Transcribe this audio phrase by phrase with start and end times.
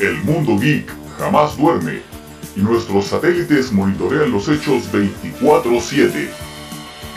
[0.00, 2.02] El mundo geek jamás duerme
[2.54, 6.30] y nuestros satélites monitorean los hechos 24/7.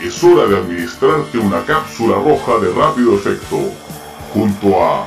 [0.02, 3.70] Es hora de administrarte una cápsula roja de rápido efecto,
[4.34, 5.06] junto a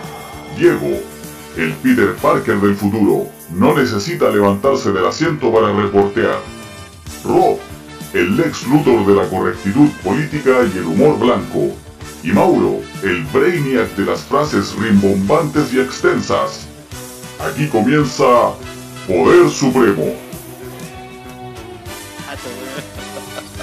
[0.57, 1.02] Diego,
[1.57, 6.39] el Peter Parker del futuro, no necesita levantarse del asiento para reportear.
[7.26, 7.59] Rob,
[8.13, 11.76] el Lex Luthor de la correctitud política y el humor blanco.
[12.23, 16.70] Y Mauro, el Brainiac de las frases rimbombantes y extensas.
[17.39, 18.53] Aquí comienza
[19.07, 20.16] Poder Supremo.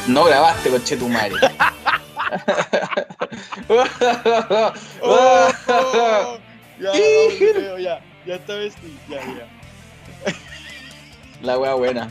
[0.06, 1.36] No grabaste, coche tu madre.
[5.02, 6.38] Oh, oh,
[6.80, 8.38] ya, ya, ya, ya
[9.08, 9.46] ya, ya.
[11.42, 12.08] La wea buena.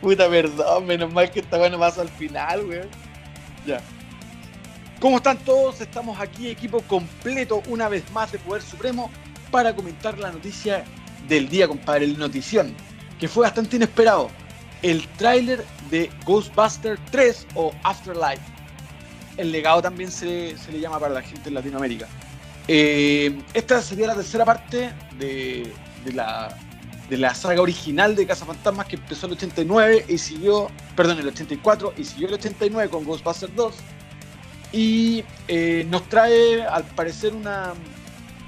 [0.00, 2.88] Puta perdón, menos mal que esta bueno pasa al final, weón.
[3.66, 3.80] Ya.
[5.04, 5.82] ¿Cómo están todos?
[5.82, 9.10] Estamos aquí, equipo completo, una vez más de Poder Supremo,
[9.50, 10.82] para comentar la noticia
[11.28, 12.74] del día, compadre, el notición,
[13.20, 14.30] que fue bastante inesperado.
[14.80, 18.40] El tráiler de Ghostbuster 3 o Afterlife.
[19.36, 22.08] El legado también se, se le llama para la gente en Latinoamérica.
[22.66, 25.70] Eh, esta sería la tercera parte de,
[26.02, 26.56] de la,
[27.10, 31.28] de la saga original de Cazafantasmas que empezó en el 89 y siguió, perdón, el
[31.28, 33.74] 84 y siguió el 89 con Ghostbusters 2.
[34.74, 37.74] Y eh, nos trae, al parecer, una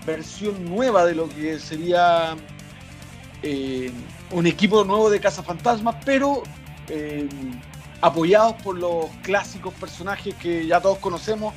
[0.04, 2.36] versión nueva de lo que sería
[3.44, 3.92] eh,
[4.32, 6.42] un equipo nuevo de Cazafantasmas, pero
[6.88, 7.28] eh,
[8.00, 11.54] apoyados por los clásicos personajes que ya todos conocemos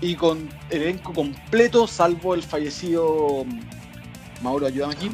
[0.00, 3.44] y con elenco completo, salvo el fallecido
[4.42, 5.10] Mauro, ayúdame aquí.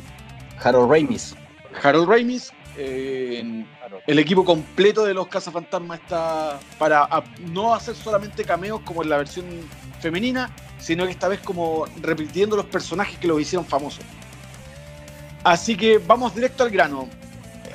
[0.62, 1.34] Harold Ramis.
[1.82, 2.50] Harold Ramis.
[2.76, 3.64] Eh,
[4.06, 9.08] el equipo completo de los Cazafantasmas está para a- no hacer solamente cameos como en
[9.10, 9.46] la versión
[10.00, 14.04] femenina, sino que esta vez como repitiendo los personajes que los hicieron famosos.
[15.44, 17.08] Así que vamos directo al grano.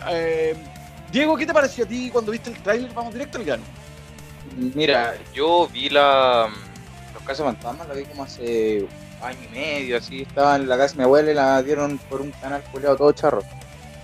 [0.09, 0.55] Eh,
[1.11, 2.91] Diego, ¿qué te pareció a ti cuando viste el tráiler?
[2.93, 3.63] Vamos directo al grano.
[4.75, 6.49] Mira, yo vi la
[7.13, 8.85] Los Casos Fantasmas, la vi como hace
[9.21, 12.21] año y medio, así, estaba en la casa de mi abuela y la dieron por
[12.21, 13.41] un canal culeado todo charro.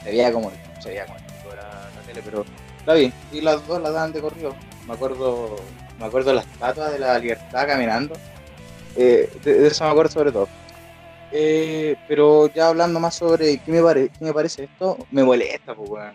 [0.04, 2.46] Se veía como, se veía como el la, pero
[2.86, 3.12] la vi.
[3.32, 4.56] Y las dos las daban de corrido.
[4.88, 5.58] Me acuerdo,
[6.00, 8.16] me acuerdo la estatua de la libertad caminando.
[8.96, 10.48] Eh, de, eso me acuerdo sobre todo.
[11.32, 16.14] Eh, pero ya hablando más sobre qué me, parece esto, me molesta, pues, weón.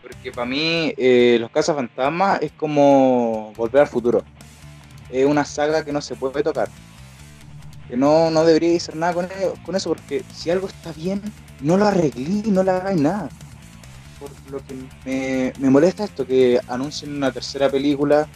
[0.00, 4.22] Porque para mí, eh, Los Cazafantasmas es como Volver al Futuro.
[5.10, 6.68] Es una saga que no se puede tocar.
[7.88, 9.28] Que no, no debería hacer nada con,
[9.64, 11.20] con eso, porque si algo está bien,
[11.60, 13.28] no lo arreglé, no le hagáis nada.
[14.18, 18.26] Por lo que me, me molesta esto, que anuncien una tercera película.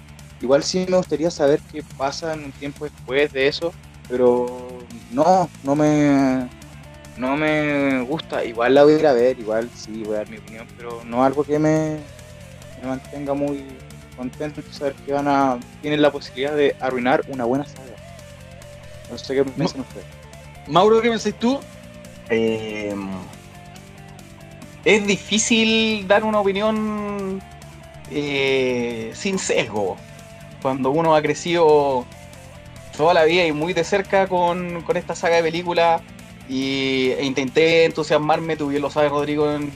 [0.41, 3.73] Igual sí me gustaría saber qué pasa en un tiempo después de eso,
[4.09, 4.69] pero
[5.11, 6.49] no, no me,
[7.19, 8.45] no me gusta.
[8.45, 11.03] Igual la voy a ir a ver, igual sí voy a dar mi opinión, pero
[11.05, 11.99] no algo que me,
[12.81, 13.65] me mantenga muy
[14.17, 17.95] contento de saber que van a tienen la posibilidad de arruinar una buena saga.
[19.11, 20.07] No sé qué piensan ustedes.
[20.67, 21.59] Mauro, ¿qué pensáis tú?
[22.29, 22.95] Eh,
[24.85, 27.41] es difícil dar una opinión
[28.11, 29.97] eh, sin sesgo.
[30.63, 32.05] Cuando uno ha crecido
[32.97, 36.03] toda la vida y muy de cerca con, esta saga de películas
[36.49, 39.71] y, e intenté entusiasmarme, tú bien lo sabes Rodrigo, en,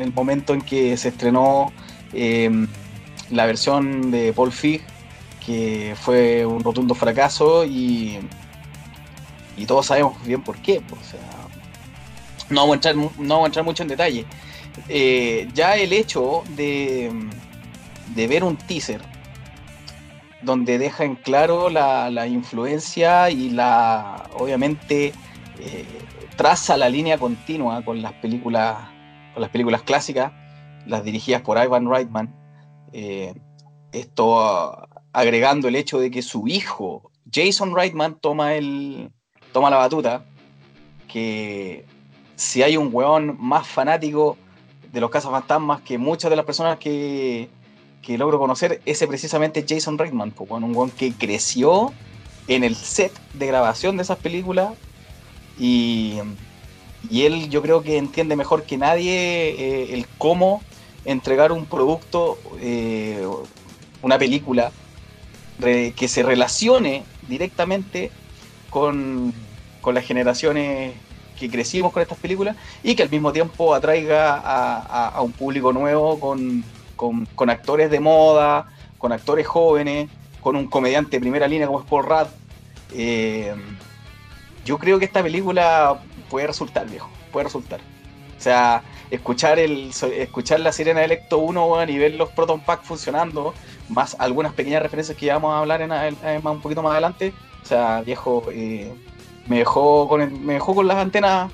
[0.00, 1.72] el momento en que se estrenó
[2.12, 2.50] eh,
[3.30, 4.82] la versión de Paul Feig,
[5.44, 8.18] que fue un rotundo fracaso y,
[9.56, 10.80] y todos sabemos bien por qué.
[10.80, 11.33] pues, o sea,
[12.54, 14.24] no vamos a entrar, no a entrar mucho en detalle.
[14.88, 17.12] Eh, ya el hecho de,
[18.14, 19.00] de ver un teaser
[20.42, 25.12] donde deja en claro la, la influencia y la obviamente
[25.58, 25.86] eh,
[26.36, 28.76] traza la línea continua con las películas
[29.32, 30.32] con las películas clásicas
[30.86, 32.34] las dirigidas por Ivan Reitman
[32.92, 33.34] eh,
[33.92, 39.10] esto agregando el hecho de que su hijo Jason Reitman toma el
[39.52, 40.24] toma la batuta
[41.08, 41.86] que
[42.36, 44.36] si hay un weón más fanático
[44.92, 47.48] de los cazafantasmas que muchas de las personas que,
[48.02, 51.92] que logro conocer, ese precisamente Jason Reitman, un weón que creció
[52.46, 54.74] en el set de grabación de esas películas
[55.58, 56.18] y,
[57.10, 60.62] y él yo creo que entiende mejor que nadie eh, el cómo
[61.04, 63.26] entregar un producto, eh,
[64.02, 64.72] una película
[65.60, 68.10] que se relacione directamente
[68.70, 69.32] con,
[69.80, 70.94] con las generaciones
[71.38, 76.18] que crecimos con estas películas y que al mismo tiempo atraiga a, un público nuevo
[76.20, 76.64] con,
[76.96, 78.66] con- actores de moda,
[78.98, 80.08] con actores jóvenes,
[80.40, 82.28] con un comediante de primera línea como es Paul Rudd.
[82.92, 83.54] Eh,
[84.64, 86.00] yo creo que esta película
[86.30, 87.80] puede resultar, viejo, puede resultar.
[88.38, 92.60] O sea, escuchar el escuchar la sirena de Electo 1 a y ver los Proton
[92.60, 93.54] Pack funcionando,
[93.88, 97.32] más algunas pequeñas referencias que ya vamos a hablar en, un poquito más adelante.
[97.62, 98.92] O sea, viejo, eh,
[99.46, 101.50] me dejó con me dejó con las antenas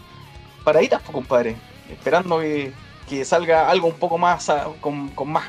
[0.64, 1.56] paraditas, pues, compadre,
[1.90, 2.72] esperando que,
[3.24, 4.46] salga algo un poco más
[4.80, 5.44] con, más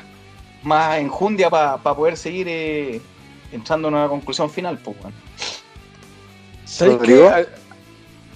[0.64, 3.00] más enjundia para poder seguir eh,
[3.52, 4.96] entrando en una conclusión final, pues,
[6.64, 7.46] ¿Sabes qué?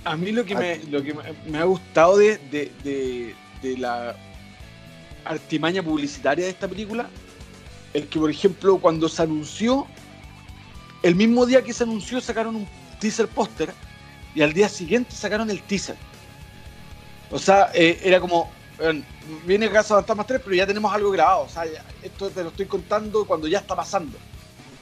[0.04, 1.16] A, mí lo que, me, lo que
[1.48, 3.34] me, ha gustado de, de,
[3.78, 4.14] la
[5.24, 7.08] artimaña publicitaria de esta película
[7.92, 9.86] es que, por ejemplo, cuando se anunció,
[11.02, 12.68] el mismo día que se anunció sacaron un
[13.00, 13.72] teaser póster
[14.36, 15.96] y al día siguiente sacaron el teaser.
[17.30, 18.50] O sea, eh, era como,
[19.46, 21.44] viene Casa Fantasmas 3, pero ya tenemos algo grabado.
[21.44, 21.64] O sea,
[22.02, 24.18] esto te lo estoy contando cuando ya está pasando.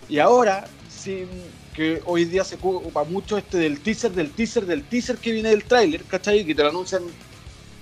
[0.08, 1.28] Y ahora, sin
[1.72, 5.50] que hoy día se ocupa mucho este del teaser, del teaser, del teaser que viene
[5.50, 6.44] del tráiler, ¿cachai?
[6.44, 7.04] Que te lo anuncian,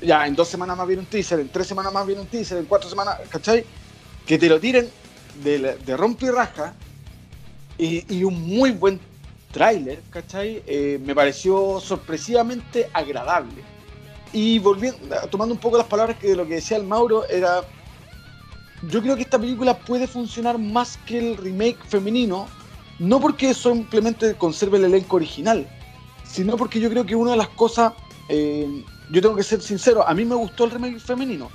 [0.02, 2.58] ya en dos semanas más viene un teaser, en tres semanas más viene un teaser,
[2.58, 3.64] en cuatro semanas, ¿cachai?
[4.26, 4.90] Que te lo tiren
[5.42, 6.74] de, de rompe y raja
[7.78, 9.00] y, un muy buen
[9.52, 10.62] tráiler, ¿cachai?
[10.66, 13.62] Eh, me pareció sorpresivamente agradable.
[14.32, 17.62] Y volviendo, tomando un poco las palabras que de lo que decía el Mauro, era.
[18.88, 22.49] Yo creo que esta película puede funcionar más que el remake femenino,
[22.99, 25.69] no porque simplemente conserve el elenco original,
[26.25, 27.93] sino porque yo creo que una de las cosas.
[28.28, 31.50] Eh, yo tengo que ser sincero, a mí me gustó el remake femenino.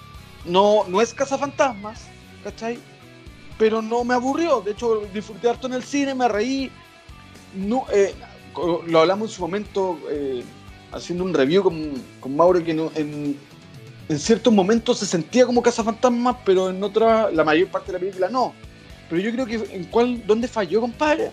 [0.46, 2.06] No, no es Fantasmas,
[2.44, 2.78] ¿cachai?
[3.58, 4.62] Pero no me aburrió.
[4.62, 6.72] De hecho, disfruté harto en el cine, me reí.
[7.56, 8.14] No, eh,
[8.88, 10.00] lo hablamos en su momento.
[10.10, 10.44] Eh,
[10.92, 13.38] haciendo un review con, con Mauro que en,
[14.10, 17.94] en, ciertos momentos se sentía como Casa Fantasma, pero en otra, la mayor parte de
[17.94, 18.54] la película no.
[19.10, 21.32] Pero yo creo que en cuál, ¿dónde falló, compadre?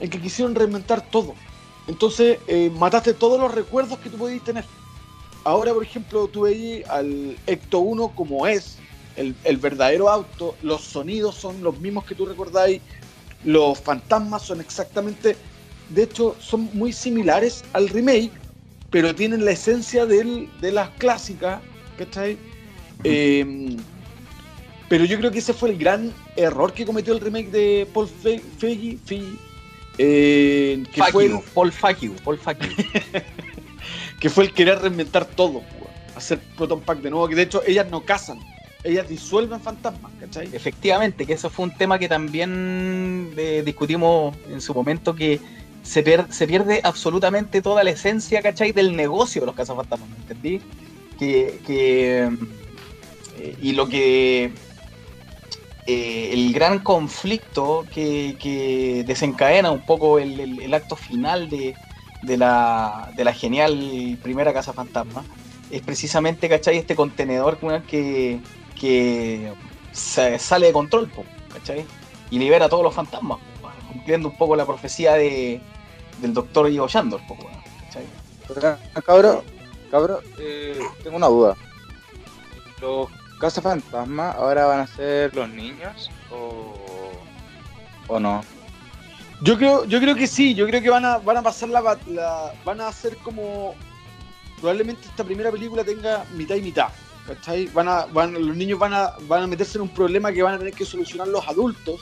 [0.00, 1.34] En que quisieron reinventar todo.
[1.88, 4.64] Entonces, eh, mataste todos los recuerdos que tú podías tener.
[5.44, 8.78] Ahora, por ejemplo, tú veis al Ecto 1 como es,
[9.14, 12.82] el, el, verdadero auto, los sonidos son los mismos que tú recordáis,
[13.44, 15.36] los fantasmas son exactamente,
[15.90, 18.32] de hecho, son muy similares al remake,
[18.90, 21.60] pero tienen la esencia de las clásicas,
[21.98, 22.38] ¿cachai?
[23.04, 23.76] Em,
[24.88, 28.08] pero yo creo que ese fue el gran error que cometió el remake de Paul
[28.08, 28.98] Feige,
[29.98, 32.38] eh, que fue el, Paul Feige, Paul
[34.20, 35.62] que fue el querer reinventar todo,
[36.14, 38.38] hacer Proton Pack de nuevo, que de hecho ellas no cazan,
[38.86, 40.48] ellas disuelven fantasmas, ¿cachai?
[40.52, 45.40] Efectivamente, que eso fue un tema que también eh, discutimos en su momento, que
[45.82, 48.72] se, pierde absolutamente toda la esencia, ¿cachai?
[48.72, 50.60] Del negocio de los cazafantasmas, ¿me entendí?
[51.18, 54.52] Que, eh, y lo que...
[55.88, 61.76] Eh, el gran conflicto que, desencadena un poco el, acto final de,
[62.36, 65.24] la, genial primera Casa Fantasma
[65.70, 66.76] es precisamente, ¿cachai?
[66.78, 68.40] Este contenedor que,
[68.78, 69.52] que
[69.92, 71.10] sale de control,
[71.52, 71.84] ¿cachai?
[72.30, 73.38] Y libera a todos los fantasmas,
[73.90, 75.60] cumpliendo un poco la profecía de,
[76.20, 77.20] del doctor Ivo Shandor,
[79.04, 79.42] Cabrón,
[79.90, 81.56] cabrón, eh, tengo una duda.
[82.80, 83.08] ¿Los
[83.40, 86.74] cazafantasmas ahora van a ser los niños o,
[88.06, 88.42] o no?
[89.42, 91.98] Yo creo, yo creo que sí, yo creo que van a, van a pasar la,
[92.64, 93.74] van a hacer como
[94.60, 96.88] probablemente esta primera película tenga mitad y mitad.
[97.26, 97.66] ¿Cachai?
[97.66, 100.54] Van a, van, los niños van a, van a meterse en un problema que van
[100.54, 102.00] a tener que solucionar los adultos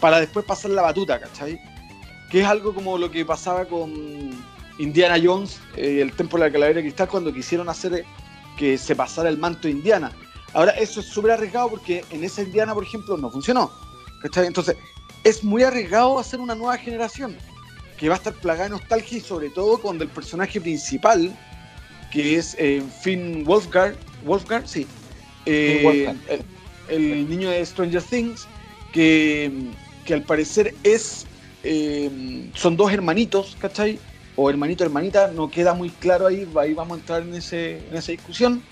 [0.00, 1.60] para después pasar la batuta, ¿cachai?
[2.30, 4.30] que es algo como lo que pasaba con
[4.78, 8.04] Indiana Jones, eh, el Templo de la Calavera Cristal, cuando quisieron hacer eh,
[8.56, 10.12] que se pasara el manto de Indiana.
[10.54, 13.70] Ahora, eso es súper arriesgado porque en esa Indiana, por ejemplo, no funcionó.
[14.22, 14.76] Entonces,
[15.24, 17.36] es muy arriesgado hacer una nueva generación
[17.98, 21.36] que va a estar plagada de nostalgia y sobre todo con el personaje principal,
[22.12, 24.86] que es eh, Finn Wolfgang, Wolfgang, sí,
[25.46, 26.16] el,
[26.88, 28.46] el, niño de Stranger Things,
[28.92, 29.50] que,
[30.04, 31.26] que al parecer es
[31.62, 33.98] eh, son dos hermanitos, ¿cachai?
[34.36, 37.96] O hermanito, hermanita, no queda muy claro ahí, ahí vamos a entrar en, ese, en
[37.96, 38.62] esa discusión,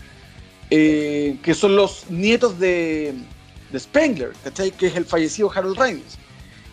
[0.70, 3.14] eh, que son los nietos de,
[3.70, 4.70] de, Spengler, ¿cachai?
[4.70, 6.18] Que es el fallecido Harold Ramis.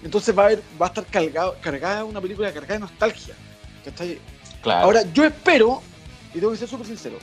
[0.03, 3.35] Entonces va a, haber, va a estar cargado, cargada una película cargada de nostalgia,
[3.83, 4.19] ¿cachai?
[4.63, 5.81] Ahora, yo espero,
[6.33, 7.17] y tengo que ser súper sincero,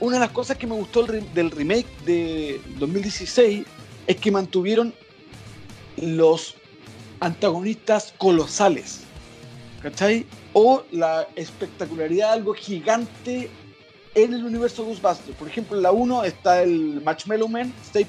[0.00, 3.64] una de las cosas que me gustó del remake de 2016
[4.06, 4.94] es que mantuvieron
[5.96, 6.54] los
[7.20, 9.02] antagonistas colosales.
[9.82, 10.26] ¿Cachai?
[10.52, 13.50] O la espectacularidad de algo gigante
[14.14, 15.36] en el universo Ghostbusters.
[15.36, 18.06] Por ejemplo, en la 1 está el Marshmallow Man, Stay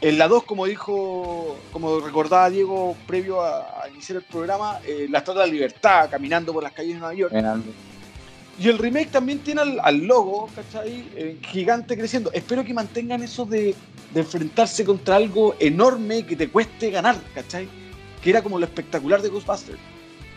[0.00, 5.18] En la 2, como dijo, como recordaba Diego previo a, iniciar el programa, eh, la
[5.18, 7.32] Estatua de la Libertad, caminando por las calles de Nueva York.
[8.60, 11.04] Y el remake también tiene al, al logo, ¿cachai?
[11.16, 12.30] Eh, gigante creciendo.
[12.32, 13.74] Espero que mantengan eso de,
[14.12, 17.66] de enfrentarse contra algo enorme que te cueste ganar, ¿cachai?
[18.22, 19.78] Que era como lo espectacular de Ghostbusters.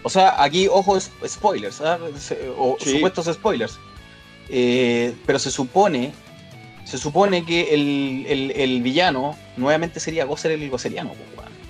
[0.04, 2.00] O sea, aquí, ojo, spoilers, ¿ah?
[2.18, 2.92] Se- o Sí.
[2.94, 3.78] supuestos spoilers.
[4.50, 6.12] Eh, pero se supone,
[6.86, 10.84] se supone que el, el- el villano nuevamente sería Gozer el weón,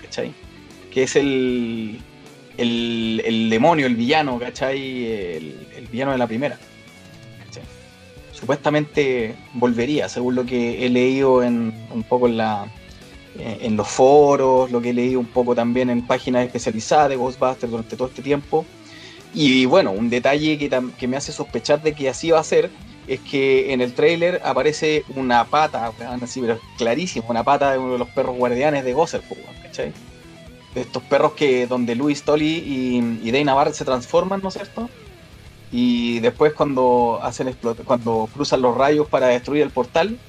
[0.02, 0.34] ¿cachai?
[0.92, 2.00] Que es el,
[2.58, 5.06] el, el demonio, el villano, ¿cachai?
[5.06, 6.58] El, el villano de la primera.
[8.32, 12.68] Supuestamente volvería, según lo que he leído en, un poco eh,
[13.38, 17.72] en los foros, lo que he leído un poco también en páginas especializadas de Ghostbusters
[17.72, 18.66] durante todo este tiempo.
[19.34, 22.70] Y bueno, un detalle que, me hace sospechar de que así va a ser
[23.08, 27.94] es que en el tráiler aparece una pata, así, pero clarísimo, una pata de uno
[27.94, 29.94] de los perros guardianes de Gozer, weón, ¿cachai?
[30.74, 34.56] De estos perros que donde Louis Tully y, y Dana Barrett se transforman, ¿no es
[34.56, 34.90] cierto?
[35.76, 40.20] Y después cuando hacen explot- cuando cruzan los rayos para destruir el portal,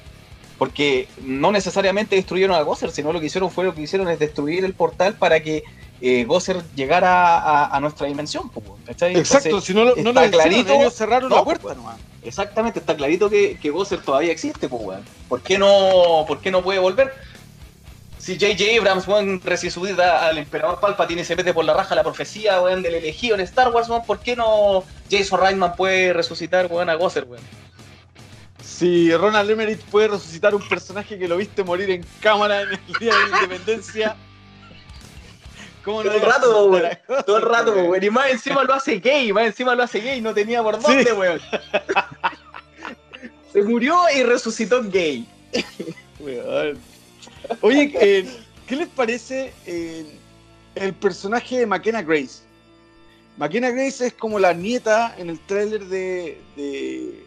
[0.57, 4.17] porque no necesariamente destruyeron a Gozer, sino lo que hicieron fue lo que hicieron es
[4.17, 5.63] destruir el portal para que
[6.01, 8.49] eh, Gozer llegara a, a nuestra dimensión.
[8.87, 10.73] Exacto, Entonces, si no, lo- no lo está hicieron, clarito.
[10.73, 11.77] ellos cerraron No, la puerta pues.
[11.77, 11.97] nomás.
[12.23, 14.99] exactamente, está clarito que, que Gozer todavía existe, pues.
[15.29, 17.13] ¿Por qué no, por qué no puede volver?
[18.25, 18.79] Si J.J.
[18.79, 22.81] Abrams, weón, resucita al emperador Palpatine y se mete por la raja la profecía, weón,
[22.81, 26.95] del elegido en Star Wars, weón, ¿por qué no Jason Reitman puede resucitar, weón, a
[26.95, 27.43] Gozer, weón?
[28.63, 32.79] Si Ronald Emmerich puede resucitar un personaje que lo viste morir en cámara en el
[32.99, 34.15] día de la independencia.
[35.83, 36.75] ¿Cómo Todo el rato,
[37.13, 38.03] a- Todo el rato, weón.
[38.03, 40.81] Y más encima lo hace gay, más encima lo hace gay, no tenía por Sí.
[40.81, 41.39] dónde, weón.
[43.53, 45.27] Se murió y resucitó gay.
[46.19, 46.94] Weón.
[47.61, 48.25] Oye, eh,
[48.67, 50.05] ¿qué les parece eh,
[50.75, 52.43] el personaje de McKenna Grace?
[53.37, 57.25] McKenna Grace es como la nieta en el tráiler de, de,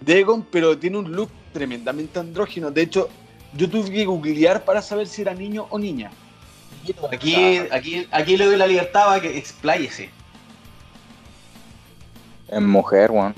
[0.00, 2.70] de Egon, pero tiene un look tremendamente andrógino.
[2.70, 3.08] De hecho,
[3.56, 6.10] yo tuve que googlear para saber si era niño o niña.
[7.12, 10.08] Aquí, aquí, aquí le doy la libertad para que expláyese.
[12.48, 13.34] Es mujer, weón.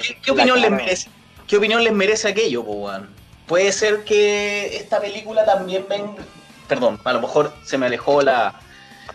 [0.00, 1.10] ¿Qué, qué opinión les merece?
[1.46, 3.17] ¿Qué opinión les merece aquello, weón?
[3.48, 6.22] Puede ser que esta película también venga.
[6.68, 8.54] Perdón, a lo mejor se me alejó la.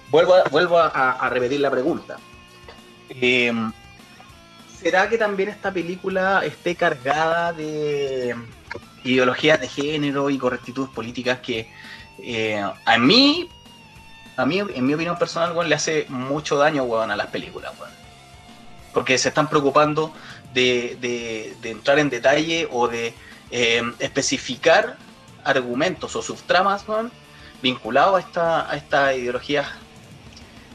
[0.09, 2.17] Vuelvo a, vuelvo a, repetir la pregunta.
[3.09, 3.53] Eh,
[4.81, 8.35] ¿Será que también esta película esté cargada de
[9.03, 11.71] ideologías de género y correctitudes políticas que
[12.19, 13.49] eh, a mí,
[14.35, 17.71] a mí, en mi opinión personal, weón, le hace mucho daño, weón, a las películas,
[17.79, 17.91] weón?
[18.93, 20.11] Porque se están preocupando
[20.53, 23.13] de, de- de entrar en detalle o de
[23.55, 24.98] eh, especificar
[25.43, 26.83] argumentos o subtramas
[27.62, 29.67] vinculados a, esta, a estas ideologías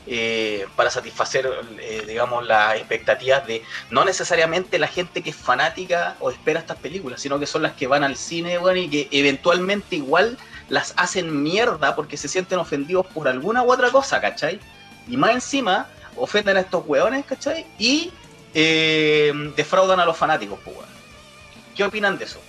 [0.06, 6.16] eh, para satisfacer, eh, digamos, las expectativas de no necesariamente la gente que es fanática
[6.20, 9.96] o espera estas películas, sino que son las que van al cine y que eventualmente
[9.96, 14.60] igual las hacen mierda porque se sienten ofendidos por alguna u otra cosa, ¿cachai?
[15.08, 17.66] Y más encima ofenden a estos hueones, ¿cachai?
[17.76, 18.12] Y
[18.54, 20.76] eh, defraudan a los fanáticos, pues.
[21.74, 22.40] ¿Qué opinan de eso?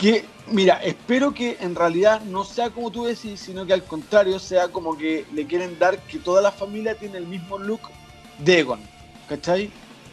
[0.00, 4.38] Que, mira, espero que en realidad no sea como tú decís, sino que al contrario
[4.38, 7.82] sea como que le quieren dar que toda la familia tiene el mismo look
[8.38, 8.80] de Egon,
[9.28, 9.70] ¿cachai?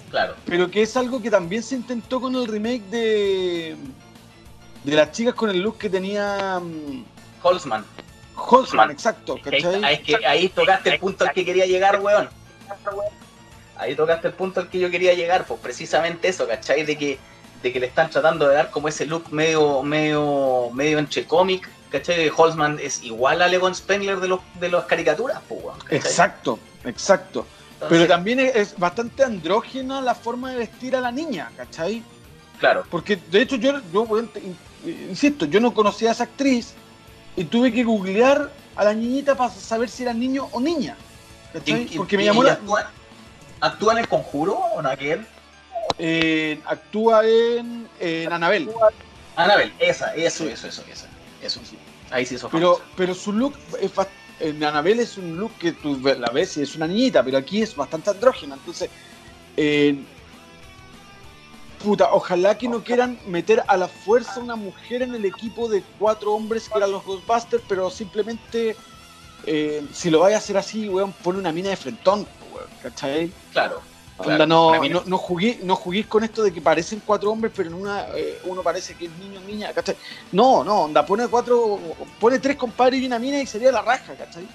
[0.10, 0.36] Claro.
[0.46, 3.78] Pero que es algo que también se intentó con el remake de
[4.84, 7.04] de las chicas con el look que tenía mm,
[7.44, 7.86] Holzman.
[8.36, 9.94] Holtzman, exacto, ¿cachai?
[9.94, 12.30] es que ahí tocaste el punto al que quería llegar, weón.
[13.76, 16.84] Ahí tocaste el punto al que yo quería llegar, pues precisamente eso, ¿cachai?
[16.84, 17.20] De que,
[17.62, 21.70] de que le están tratando de dar como ese look medio, medio, medio entre cómic,
[21.90, 22.32] ¿cachai?
[22.36, 25.62] Holzman es igual a Legon Spengler de los de las caricaturas, pues.
[25.84, 25.98] ¿cachai?
[25.98, 27.46] Exacto, exacto.
[27.74, 32.04] Entonces, Pero también es, bastante andrógena la forma de vestir a la niña, ¿cachai?
[32.60, 32.86] Claro.
[32.90, 34.08] Porque de hecho yo, yo
[34.86, 36.74] insisto, yo no conocía a esa actriz
[37.36, 40.96] y tuve que googlear a la niñita para saber si era niño o niña.
[41.54, 41.86] ¿cachai?
[41.96, 42.54] Porque me llamó la...
[42.54, 42.92] Actúa,
[43.62, 45.26] actúa en el conjuro o no aquel?
[46.00, 48.70] Eh, actúa en, en Anabel.
[49.36, 51.08] Anabel, esa, eso, eso, eso, esa.
[51.42, 51.78] Eso sí.
[52.10, 53.92] Ahí sí eso Pero, pero su look es
[54.40, 57.62] en Anabel es un look que tú la ves y es una niñita, pero aquí
[57.62, 58.56] es bastante andrógena.
[58.56, 58.90] Entonces,
[59.58, 60.00] eh,
[61.84, 65.84] puta, ojalá que no quieran meter a la fuerza una mujer en el equipo de
[65.98, 68.76] cuatro hombres que eran los Ghostbusters, pero simplemente
[69.46, 73.32] eh, si lo vaya a hacer así, weón, pone una mina de frentón, weón, ¿cachai?
[73.52, 73.82] Claro.
[74.24, 77.54] Claro, no, mina- no, no, jugué, no juguéis con esto de que parecen cuatro hombres,
[77.56, 79.96] pero en una eh, uno parece que es niño niña, ¿cachai?
[80.32, 81.80] No, no, onda, pone cuatro,
[82.20, 84.48] pone tres compadres y una mina y sería la raja, ¿cachai?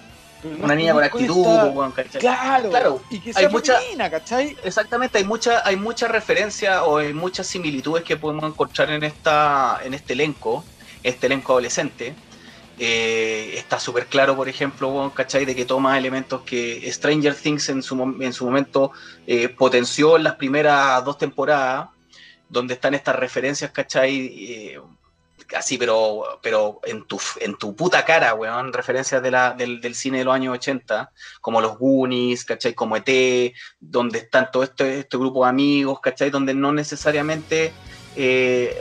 [0.42, 2.20] Pero no una niña con actitud, ¿cachai?
[2.20, 4.56] Claro, Claro, y que hay sea mucha- femenina, ¿cachai?
[4.64, 9.78] Exactamente, hay mucha, hay mucha referencia o hay muchas similitudes que podemos encontrar en esta,
[9.84, 10.64] en este elenco,
[11.04, 12.14] este elenco adolescente.
[12.78, 15.44] Eh, está súper claro, por ejemplo, ¿cachai?
[15.44, 18.92] De que toma elementos que Stranger Things en su, en su momento
[19.26, 21.88] eh, potenció en las primeras dos temporadas,
[22.48, 24.26] donde están estas referencias, ¿cachai?
[24.26, 24.80] Eh,
[25.56, 30.24] así, pero, pero en, tu, en tu puta cara, weón, referencias del, del cine de
[30.24, 31.12] los años 80,
[31.42, 32.74] como los Goonies, ¿cachai?
[32.74, 36.30] Como ET, donde están todo este, este grupo de amigos, ¿cachai?
[36.30, 37.72] Donde no necesariamente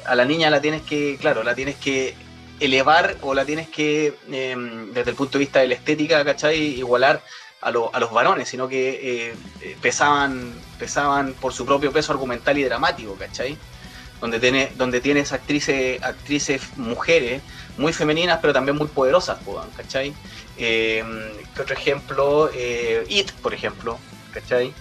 [0.05, 2.15] a la niña la tienes que, claro, la tienes que
[2.61, 4.55] elevar o la tienes que, eh,
[4.93, 6.57] desde el punto de vista de la estética, ¿cachai?
[6.79, 7.21] Igualar
[7.59, 8.89] a, lo- a los varones, sino que
[9.29, 13.57] eh, eh, pesaban, pesaban por su propio peso argumental y dramático, ¿cachai?
[14.21, 17.41] Donde, tiene, donde tienes actrices, actrices mujeres
[17.77, 20.13] muy femeninas, pero también muy poderosas, po, ¿cachai?
[20.57, 21.03] Eh,
[21.55, 22.51] ¿Qué otro ejemplo?
[22.53, 23.97] Eh, It, por ejemplo,
[24.33, 24.71] ¿cachai?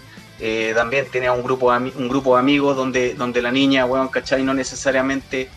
[0.75, 4.43] También tiene un grupo de, un grupo de amigos donde, donde la niña, weón, ¿cachai?
[4.43, 5.51] No necesariamente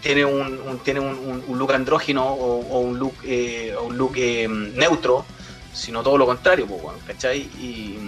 [0.00, 5.24] tiene un, tiene un, look andrógino o, un look, eh, o un look eh, neutro,
[5.72, 7.40] sino todo lo contrario, pues, weón, ¿cachai?
[7.58, 7.98] Y,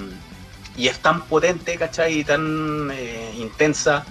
[0.78, 2.20] es tan potente, ¿cachai?
[2.20, 4.06] Y tan eh, intensa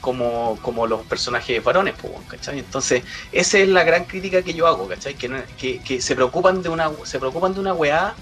[0.00, 2.58] como, como los personajes varones, pues, weón, ¿cachai?
[2.60, 5.14] Entonces, esa es la gran crítica que yo hago, ¿cachai?
[5.14, 8.14] Que, que se preocupan de una se preocupan de una weá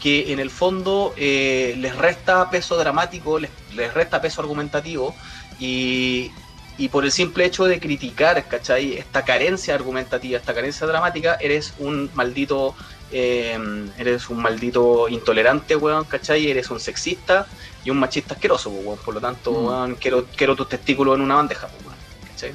[0.00, 5.14] que en el fondo eh, les resta peso dramático, les, les resta peso argumentativo
[5.58, 6.30] y,
[6.78, 8.96] y por el simple hecho de criticar, ¿cachai?
[8.96, 12.74] Esta carencia argumentativa, esta carencia dramática, eres un maldito,
[13.10, 13.58] eh,
[13.98, 16.48] eres un maldito intolerante, weón, ¿cachai?
[16.48, 17.46] Eres un sexista
[17.84, 18.98] y un machista asqueroso, weón.
[19.04, 19.66] Por lo tanto, Mm.
[19.66, 21.96] weón, quiero, quiero tus testículos en una bandeja, weón,
[22.30, 22.52] ¿cachai?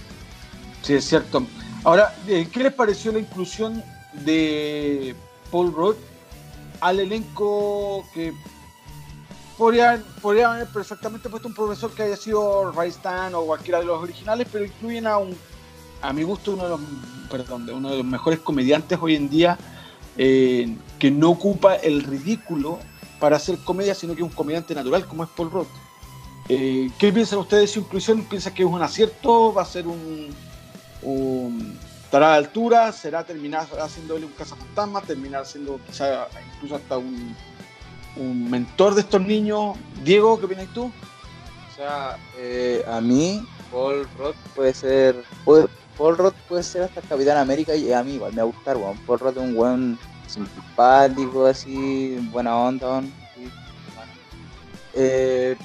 [0.82, 1.46] Sí, es cierto.
[1.84, 5.16] Ahora, eh, ¿qué les pareció la inclusión de
[5.52, 5.96] Paul Rudd
[6.80, 8.32] al elenco que
[9.58, 13.86] podrían, podrían haber perfectamente puesto un profesor que haya sido Ray Stan o cualquiera de
[13.86, 15.36] los originales, pero incluyen a un,
[16.02, 16.80] a mi gusto, uno de los,
[17.30, 19.58] perdón, de uno de los mejores comediantes hoy en día
[20.18, 22.80] eh, que no ocupa el ridículo
[23.20, 25.68] para hacer comedia, sino que es un comediante natural como es Paul Rudd.
[26.50, 28.24] Eh, ¿Qué piensan ustedes de su inclusión?
[28.26, 29.54] ¿Piensan que es un acierto?
[29.54, 30.28] ¿Va a ser un,
[31.02, 32.92] un- estará a altura?
[32.92, 35.02] ¿Será terminar haciéndole un cazafantasma?
[35.02, 37.34] ¿Terminar siendo quizá incluso hasta un,
[38.16, 39.76] un mentor de estos niños?
[40.04, 40.86] Diego, ¿qué opinas tú?
[40.86, 45.16] O sea, eh, a mí, Paul Roth puede ser.
[45.44, 48.52] puede- Paul Roth puede ser hasta Capitán América y a mí igual me va a
[48.52, 48.98] gustar, weón.
[49.06, 53.14] Paul Roth es un weón simpático, así, buena onda, weón.
[53.36, 53.50] sí.
[54.96, 55.56] Eh,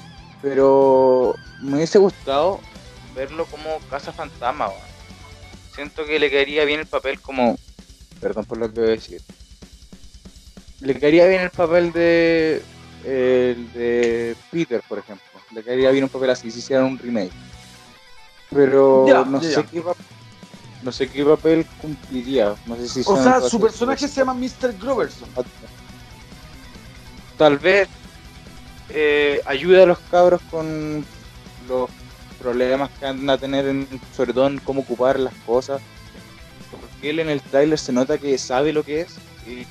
[0.41, 2.59] pero me hubiese gustado
[3.15, 4.81] verlo como Casa Fantasma, weón.
[5.75, 7.55] Siento que le quedaría bien el papel como.
[8.19, 9.21] Perdón por lo que voy a decir.
[10.81, 12.61] Le quedaría bien el papel de.
[13.05, 15.25] El de Peter, por ejemplo.
[15.53, 17.31] Le quedaría bien un papel así si hicieran un remake.
[18.51, 19.63] Pero Ya, no ya, sé ya.
[19.63, 19.95] qué pa-
[20.81, 22.55] no sé qué papel cumpliría.
[22.65, 24.73] No sé si O sea, su personaje se llama Mr.
[24.79, 25.29] Groverson.
[27.37, 27.87] Tal vez
[28.89, 31.05] eh, ayude a los cabros con
[31.67, 31.89] los
[32.37, 35.81] problemas que andan a tener, en, sobre todo en cómo ocupar las cosas.
[36.71, 39.15] Porque él en el tráiler se nota que sabe lo que es
[39.47, 39.65] y,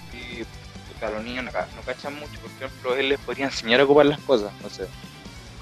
[0.98, 2.32] puta, los niños no, no cachan mucho.
[2.40, 4.52] Por ejemplo, él les podría enseñar a ocupar las cosas.
[4.62, 4.86] No sé.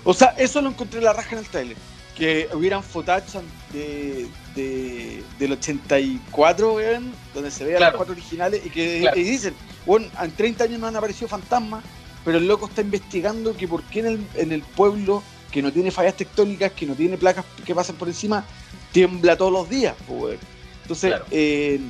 [0.04, 1.76] O sea, eso lo encontré la raja en el trailer.
[2.16, 3.40] Que hubieran footage
[3.72, 7.92] de, de- del 84, weón, donde se vean Claro.
[7.92, 9.18] los cuatro originales y que Claro.
[9.20, 11.84] y dicen, bueno, en 30 años no han aparecido fantasmas,
[12.24, 15.72] pero el loco está investigando que por qué en el, en el pueblo que no
[15.72, 18.44] tiene fallas tectónicas, que no tiene placas que pasan por encima,
[18.92, 20.38] tiembla todos los días, weón.
[20.82, 21.26] Entonces, Claro.
[21.30, 21.80] eh,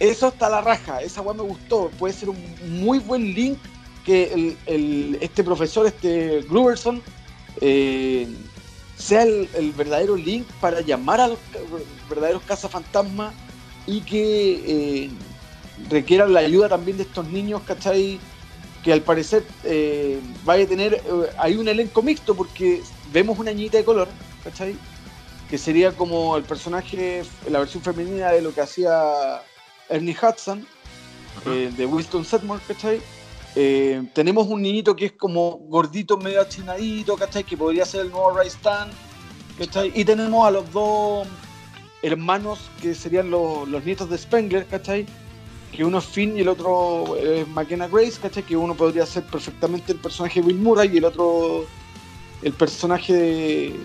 [0.00, 2.38] eso está a la raja, esa weá me gustó, puede ser un
[2.80, 3.58] muy buen link
[4.04, 4.56] que
[5.20, 7.02] este profesor, este Gruberson,
[7.60, 8.26] eh,
[8.98, 11.38] sea el, verdadero link para llamar a los
[12.10, 13.32] verdaderos cazafantasmas
[13.86, 15.10] y que eh,
[15.88, 18.18] requieran la ayuda también de estos niños, ¿cachai?
[18.82, 21.00] Que al parecer eh, vaya a tener, eh,
[21.38, 22.82] hay un elenco mixto porque
[23.12, 24.08] vemos una niñita de color,
[24.42, 24.76] ¿cachai?
[25.48, 29.42] Que sería como el personaje, la versión femenina de lo que hacía
[29.88, 30.66] Ernie Hudson,
[31.46, 33.00] eh, de Winston Sedmore, ¿cachai?
[33.56, 37.44] Eh, tenemos un niñito que es como gordito, medio achinadito, ¿cachai?
[37.44, 38.88] Que podría ser el nuevo Ray Stan,
[39.58, 39.92] ¿cachai?
[39.94, 41.26] Y tenemos a los dos
[42.02, 45.06] hermanos que serían los, los nietos de Spengler, ¿cachai?
[45.72, 48.42] Que uno es Finn y el otro es McKenna Grace, ¿cachai?
[48.42, 51.66] Que uno podría ser perfectamente el personaje de Bill Murray y el otro
[52.42, 53.76] el personaje de-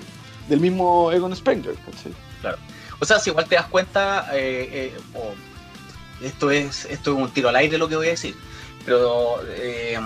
[0.47, 2.11] del mismo Egon Spengler, ¿cachai?
[2.99, 5.33] O sea, si igual te das cuenta, eh, eh, o
[6.23, 8.35] esto es, esto es un tiro al aire lo que voy a decir,
[8.85, 9.99] pero eh,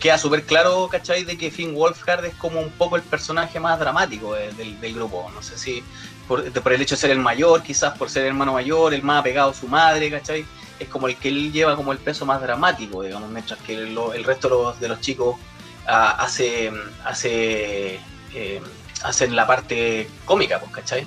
[0.00, 1.24] queda súper claro, ¿cachai?
[1.24, 5.30] De que Finn Wolfhard es como un poco el personaje más dramático del, del grupo.
[5.34, 5.82] No sé si
[6.28, 9.20] por, el hecho de ser el mayor, quizás por ser el hermano mayor, el más
[9.20, 10.44] apegado a su madre, ¿cachai?
[10.78, 14.24] Es como el que él lleva como el peso más dramático, digamos, mientras que el,
[14.24, 16.72] resto de los, chicos uh, hace,
[17.04, 18.00] hace,
[18.34, 18.60] eh,
[19.02, 21.06] hacen la parte cómica, pues, ¿cachai?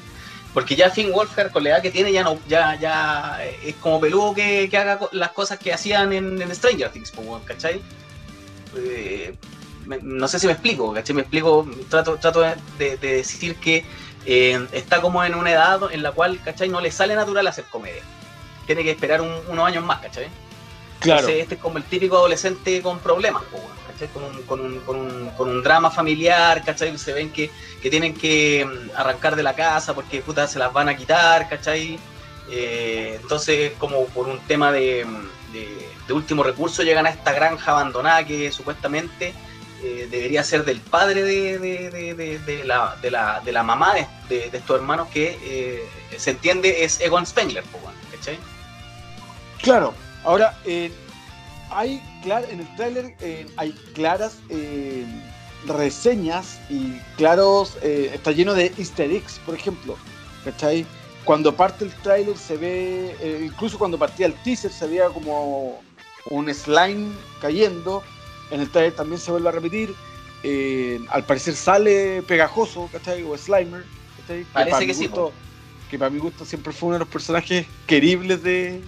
[0.53, 3.99] Porque ya Finn Wolfhard, con la edad que tiene, ya no ya ya es como
[3.99, 7.81] peludo que, que haga las cosas que hacían en, en Stranger Things, pues, ¿cachai?
[8.75, 9.35] Eh,
[10.01, 11.15] no sé si me explico, ¿cachai?
[11.15, 13.85] Me explico, trato, trato de, de decir que
[14.25, 16.67] eh, está como en una edad en la cual, ¿cachai?
[16.67, 18.01] No le sale natural hacer comedia.
[18.65, 20.27] Tiene que esperar un, unos años más, ¿cachai?
[20.99, 21.21] Claro.
[21.21, 23.43] Entonces, este es como el típico adolescente con problemas,
[23.97, 24.09] ¿cachai?
[24.45, 26.97] Con un, drama familiar, ¿cachai?
[26.97, 27.49] Se ven que,
[27.81, 31.99] que, tienen que arrancar de la casa porque puta se las van a quitar, ¿cachai?
[32.49, 35.05] Eh, entonces, como por un tema de,
[35.51, 39.33] de, de, último recurso, llegan a esta granja abandonada que supuestamente
[39.83, 43.93] eh, debería ser del padre de, de la, la, la, mamá
[44.29, 47.63] de, estos hermanos que eh, se entiende es Egon Spengler,
[48.11, 48.39] ¿cachai?
[49.61, 50.91] Claro, ahora eh,
[51.69, 52.01] hay
[52.49, 53.15] en el tráiler
[53.57, 54.37] hay claras
[55.67, 59.97] reseñas y claros, está lleno de easter eggs, por ejemplo,
[60.43, 60.85] ¿cachai?
[61.25, 65.81] Cuando parte el tráiler se ve, incluso cuando partía el teaser se veía como
[66.29, 67.11] un slime
[67.41, 68.03] cayendo,
[68.51, 69.93] en el trailer también se vuelve a repetir.
[70.43, 73.23] Eh, al parecer sale pegajoso, ¿cachai?
[73.23, 73.83] O Slimer,
[74.21, 74.43] ¿cachai?
[74.43, 75.07] Que Parece que sí.
[75.07, 75.33] Gusto,
[75.89, 78.81] que para mi gusto siempre fue uno de los personajes queribles de,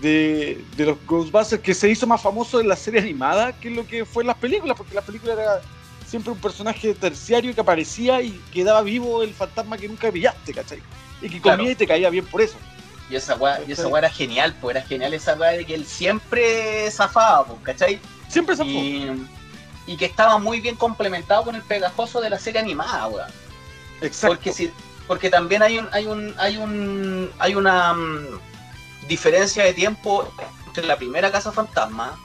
[0.00, 3.86] de, de, los Ghostbusters, que se hizo más famoso en la serie animada que lo
[3.86, 5.60] que fue en las películas, porque la película era
[6.06, 10.82] siempre un personaje terciario que aparecía y quedaba vivo el fantasma que nunca pillaste, ¿cachai?
[11.20, 11.70] Y que comía claro.
[11.70, 12.56] y te caía bien por eso.
[13.10, 15.74] Y esa weá, y esa weá era genial, pues era genial esa weá de que
[15.74, 18.00] él siempre zafaba, pues, ¿cachai?
[18.28, 19.26] Siempre se y,
[19.86, 23.30] y, que estaba muy bien complementado con el pegajoso de la serie animada, weón.
[24.02, 24.36] Exacto.
[24.36, 24.70] Porque, si,
[25.06, 28.38] porque también hay un, hay un, hay un, hay una um,
[29.08, 30.30] diferencia de tiempo
[30.66, 32.18] entre la primera Casa Fantasma,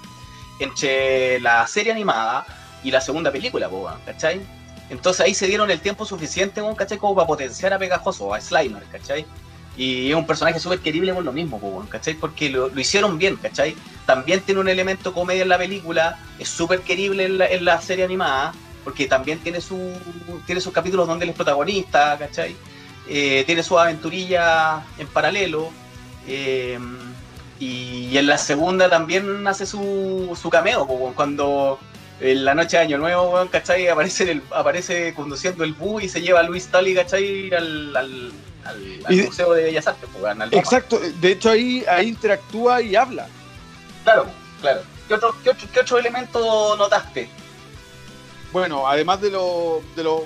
[0.59, 2.45] entre la serie animada
[2.83, 3.69] y la segunda película,
[4.05, 4.41] ¿cachai?
[4.89, 6.97] Entonces ahí se dieron el tiempo suficiente, ¿cachai?
[6.97, 9.25] Como para potenciar a Pegajoso, a Slimer, ¿cachai?
[9.75, 12.13] Y es un personaje súper querible por lo mismo, ¿cachai?
[12.13, 13.75] Porque lo, lo, hicieron bien, ¿cachai?
[14.05, 17.81] También tiene un elemento comedia en la película, es súper querible en la, en la,
[17.81, 19.79] serie animada, porque también tiene, su,
[20.45, 22.55] tiene sus capítulos donde él es protagonista, ¿cachai?
[23.07, 25.71] Eh, tiene su aventurilla en paralelo.
[26.27, 26.79] Eh,
[27.59, 31.79] y en la segunda también hace su, su cameo, cuando
[32.19, 33.87] en la noche de Año Nuevo, ¿cachai?
[33.87, 37.53] Aparece, el, aparece conduciendo el bus y se lleva a Luis Tully, ¿cachai?
[37.53, 38.33] al, al
[38.65, 40.09] al, al y, Museo de Bellas Artes.
[40.25, 43.27] Al exacto, de hecho ahí, ahí interactúa y habla.
[44.03, 44.25] Claro,
[44.61, 44.81] claro.
[45.07, 47.29] ¿Qué otro, qué otro, qué otro elemento notaste?
[48.51, 50.25] Bueno, además de lo, de lo,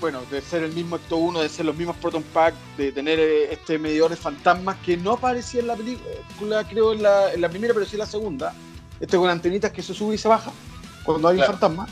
[0.00, 3.18] bueno, de ser el mismo acto 1, de ser los mismos Proton Pack, de tener
[3.18, 7.48] este medidor de fantasmas que no aparecía en la película, creo en la, en la
[7.48, 8.54] primera, pero sí en la segunda.
[9.00, 10.52] Este con antenitas que se sube y se baja
[11.04, 11.52] cuando hay claro.
[11.52, 11.88] un fantasma.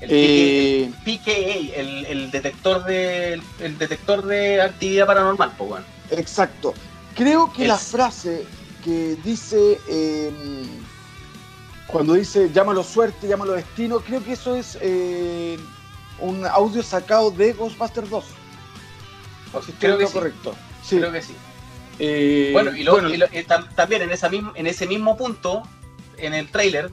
[0.00, 5.86] El eh, PKA, el, el, detector de el, el, detector de actividad paranormal, pues bueno.
[6.10, 6.72] Exacto.
[7.14, 7.68] Creo que es...
[7.68, 8.46] la frase
[8.82, 10.32] que dice eh,
[11.86, 15.58] cuando dice llámalo suerte, llámalo destino, creo que eso es eh,
[16.20, 18.24] un audio sacado de Ghostbusters 2.
[19.52, 20.12] O si creo que sí.
[20.12, 20.54] correcto.
[20.82, 20.98] Sí.
[20.98, 21.34] Creo que sí.
[21.98, 23.10] Eh, bueno, y, lo, bueno.
[23.10, 25.62] y lo, eh, también en, esa misma, en ese mismo punto,
[26.16, 26.90] en el trailer,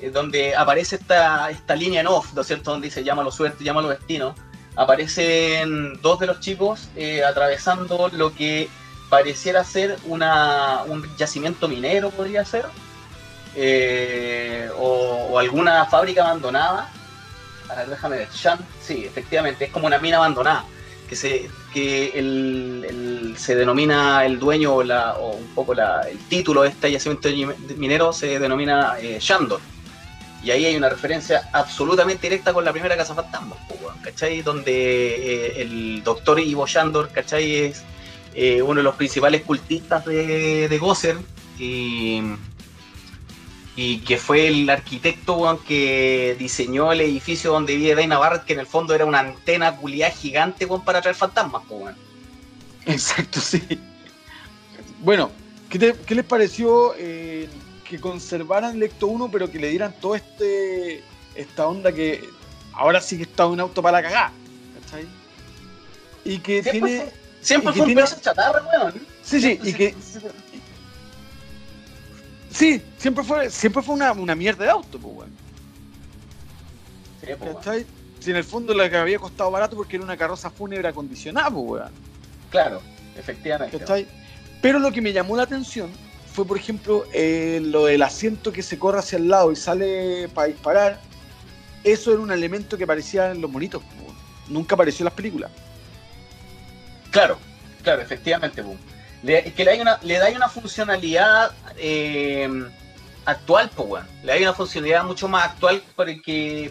[0.00, 2.70] eh, donde aparece esta, esta línea en off, ¿no es cierto?
[2.70, 4.34] Donde dice llámalo suerte, llámalo destino,
[4.76, 8.68] aparecen dos de los chicos eh, atravesando lo que
[9.08, 12.66] pareciera ser una, un yacimiento minero, podría ser,
[13.54, 16.90] eh, o, o, alguna fábrica abandonada.
[17.68, 20.64] A ver, déjame ver, Shan, sí, efectivamente, es como una mina abandonada,
[21.08, 26.68] que se, que el, se denomina el dueño o, un poco la, el título de
[26.68, 27.28] este yacimiento
[27.76, 29.60] minero se denomina eh, Shandor.
[30.42, 33.56] Y ahí hay una referencia absolutamente directa con la primera Casa Fantasma,
[34.02, 34.42] ¿cachai?
[34.42, 37.56] Donde eh, el doctor Ivo Shandor, ¿cachai?
[37.56, 37.82] Es
[38.34, 41.16] eh, uno de los principales cultistas de, de Gosser
[41.58, 42.20] y,
[43.76, 48.52] y, que fue el arquitecto bueno, que diseñó el edificio donde vive Dana Barrett, que
[48.52, 51.66] en el fondo era una antena culiada gigante bueno, para traer fantasmas.
[51.68, 51.96] Bueno.
[52.86, 53.62] Exacto, sí.
[55.00, 55.30] Bueno,
[55.68, 57.48] ¿qué, te, qué les pareció eh,
[57.88, 61.02] que conservaran Lecto 1, pero que le dieran todo este
[61.34, 62.28] esta onda que
[62.72, 64.32] ahora sí que está un auto para la cagada?
[64.84, 65.06] ¿Cachai?
[66.24, 67.02] Y que siempre tiene...
[67.02, 68.94] Fue, siempre fue tiene, un pedazo chatarra, weón.
[69.22, 69.94] Sí, sí, y que,
[72.54, 75.30] Sí, siempre fue, siempre fue una, una mierda de auto, pues, weón.
[77.20, 77.86] Sí, pues.
[78.20, 81.50] Si en el fondo la que había costado barato porque era una carroza fúnebre acondicionada,
[81.50, 81.92] pues, weón.
[82.50, 82.80] Claro,
[83.18, 83.76] efectivamente.
[83.76, 84.06] ¿Cachai?
[84.62, 85.90] Pero lo que me llamó la atención
[86.32, 90.28] fue, por ejemplo, eh, lo del asiento que se corre hacia el lado y sale
[90.28, 91.00] para disparar.
[91.82, 93.82] Eso era un elemento que aparecía en los monitos.
[93.82, 94.14] po.
[94.48, 95.50] Nunca apareció en las películas.
[97.10, 97.36] Claro,
[97.82, 98.62] claro, efectivamente.
[98.62, 98.76] po.
[99.24, 102.48] Le, que le da una, le da una funcionalidad eh,
[103.24, 104.06] actual, pues, weón.
[104.22, 106.12] Le da una funcionalidad mucho más actual para,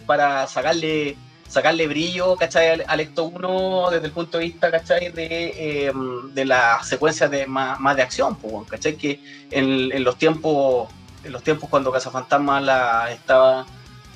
[0.05, 2.81] para sacarle sacarle brillo, ¿cachai?
[2.87, 5.11] Al, Ecto 1 desde el punto de vista, ¿cachai?
[5.11, 5.93] De, eh,
[6.33, 8.95] de las secuencias de más, más de acción, pues, ¿cachai?
[8.95, 9.19] Que
[9.51, 10.89] en, en los tiempos
[11.23, 13.65] en los tiempos cuando Cazafantasma la estaba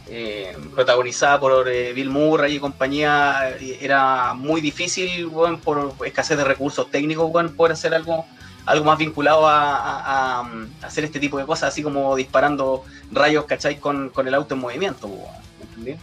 [0.10, 5.30] eh, protagonizada por eh, Bill Murray y compañía, eh, era muy difícil,
[5.64, 8.26] por escasez de recursos técnicos, weón, poder hacer algo,
[8.66, 10.50] algo más vinculado a, a- a
[10.88, 13.78] hacer este tipo de cosas, así como disparando rayos, ¿cachai?
[13.80, 15.10] Con, con el auto en movimiento,
[15.62, 15.96] ¿entendí?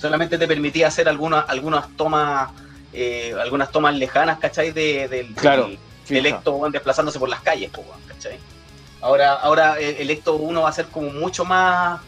[0.00, 2.50] Solamente te permitía hacer algunas, algunas tomas,
[2.92, 4.70] eh, algunas tomas lejanas, ¿cachai?
[4.72, 6.14] De, del, Claro, del- fija.
[6.22, 8.38] del Ecto, weón, desplazándose por las calles, pues, ¿cachai?
[9.02, 12.00] Ahora, ahora eh, el Ecto 1 va a ser como mucho más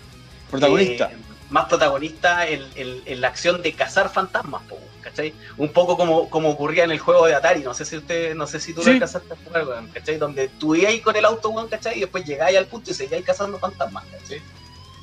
[0.50, 1.10] Protagonista.
[1.10, 1.16] eh,
[1.52, 5.34] más protagonista en, en- en la acción de cazar fantasmas, po, ¿cachai?
[5.58, 8.46] Un poco como, como ocurría en el juego de Atari, no sé si usted, no
[8.46, 8.86] sé si tú Sí.
[8.88, 10.16] lo alcanzaste a jugar, weón, ¿cachai?
[10.16, 11.98] Donde tú ibas ahí con el auto, weón, ¿cachai?
[11.98, 14.40] Y después llegáis al punto y seguíais cazando fantasmas, ¿cachai?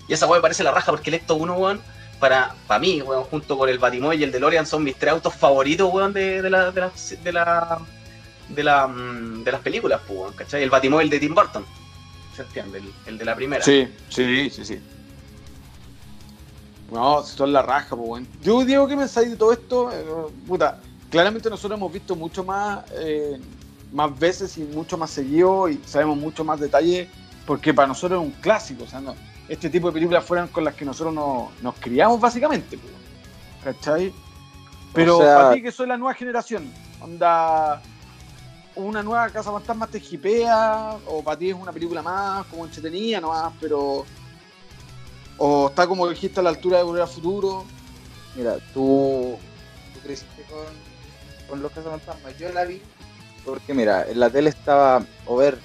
[0.07, 1.81] Y esa weón me parece la raja porque el Ecto 1, weón,
[2.19, 5.35] para, para mí, weón, junto con el Batimóvil y el DeLorean son mis tres autos
[5.35, 6.91] favoritos, weón, de, de la, de la,
[7.23, 7.79] de la,
[8.49, 10.01] de la, mm, de las películas,
[10.35, 10.63] ¿cachai?
[10.63, 11.63] El Batimóvil de Tim Burton,
[12.35, 12.79] ¿se entiende?
[12.79, 13.63] El, el de la primera.
[13.63, 14.79] Sí, sí, sí, sí.
[16.91, 18.27] No, si son la raja, pues, weón.
[18.41, 20.05] Yo digo que pensáis de todo esto, Eh,
[20.47, 23.39] puta, claramente nosotros hemos visto mucho más, eh,
[23.91, 27.07] más veces y mucho más seguido y sabemos mucho más detalles,
[27.45, 29.15] porque para nosotros es un clásico, o sea, no,
[29.47, 32.93] este tipo de películas fueron con las que nosotros nos, nos criamos básicamente, pues,
[33.63, 34.13] ¿cachai?
[34.93, 36.71] Pero O sea- para ti que soy la nueva generación,
[37.01, 37.81] onda,
[38.75, 43.19] una nueva Casa Fantasmas te hipea, o para ti es una película más, como entretenida
[43.19, 44.05] nomás, pero...
[45.39, 47.65] O está como dijiste a la altura de Volver al Futuro.
[48.35, 49.37] Mira, tú,
[49.93, 50.65] tú creciste con,
[51.49, 52.37] con los cazafantasmas.
[52.37, 52.81] Yo la vi
[53.45, 55.57] porque, mira, en la tele estaba o ver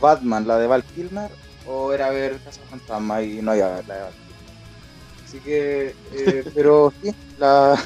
[0.00, 1.30] Batman, la de Val Kilmer,
[1.66, 5.24] o era ver cazafantasmas y no había la de Val Kilmer.
[5.24, 7.76] Así que, eh, pero sí, la,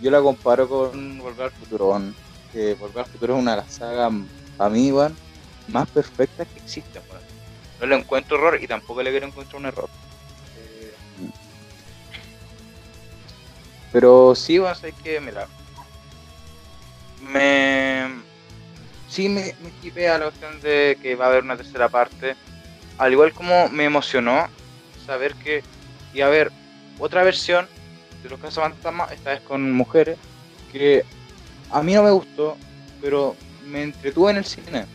[0.00, 2.00] yo la comparo con Volver al Futuro.
[2.52, 4.12] Que Volver al Futuro es una de las sagas,
[4.58, 5.16] a mí, weón,
[5.68, 7.02] más perfectas que existen.
[7.80, 9.90] No le encuentro error y tampoco le quiero encontrar un error.
[13.92, 15.46] Pero sí, va a ser que, mira,
[17.20, 18.08] me.
[19.08, 22.34] Sí, me, me hipea la cuestión de que va a haber una tercera parte.
[22.98, 24.48] Al igual como me emocionó
[25.04, 25.62] saber que
[26.14, 26.50] iba a haber
[26.98, 27.68] otra versión
[28.22, 30.16] de los cazafantasmas, esta vez con mujeres,
[30.70, 31.04] que
[31.70, 32.56] a mí no me gustó,
[33.00, 34.86] pero me entretuve en el cine.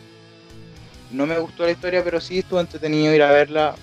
[1.10, 3.74] No me gustó la historia, pero sí estuvo entretenido ir a verla.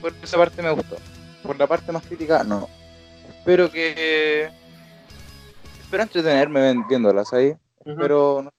[0.00, 0.96] Por esa parte me gustó.
[1.42, 2.68] Por la parte más crítica, no.
[3.40, 4.48] Espero que.
[5.80, 7.54] Espero entretenerme ven- viéndolas ahí.
[7.84, 8.50] Pero no,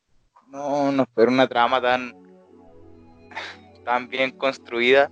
[0.47, 2.13] no, no espero una trama tan.
[3.85, 5.09] tan bien construida.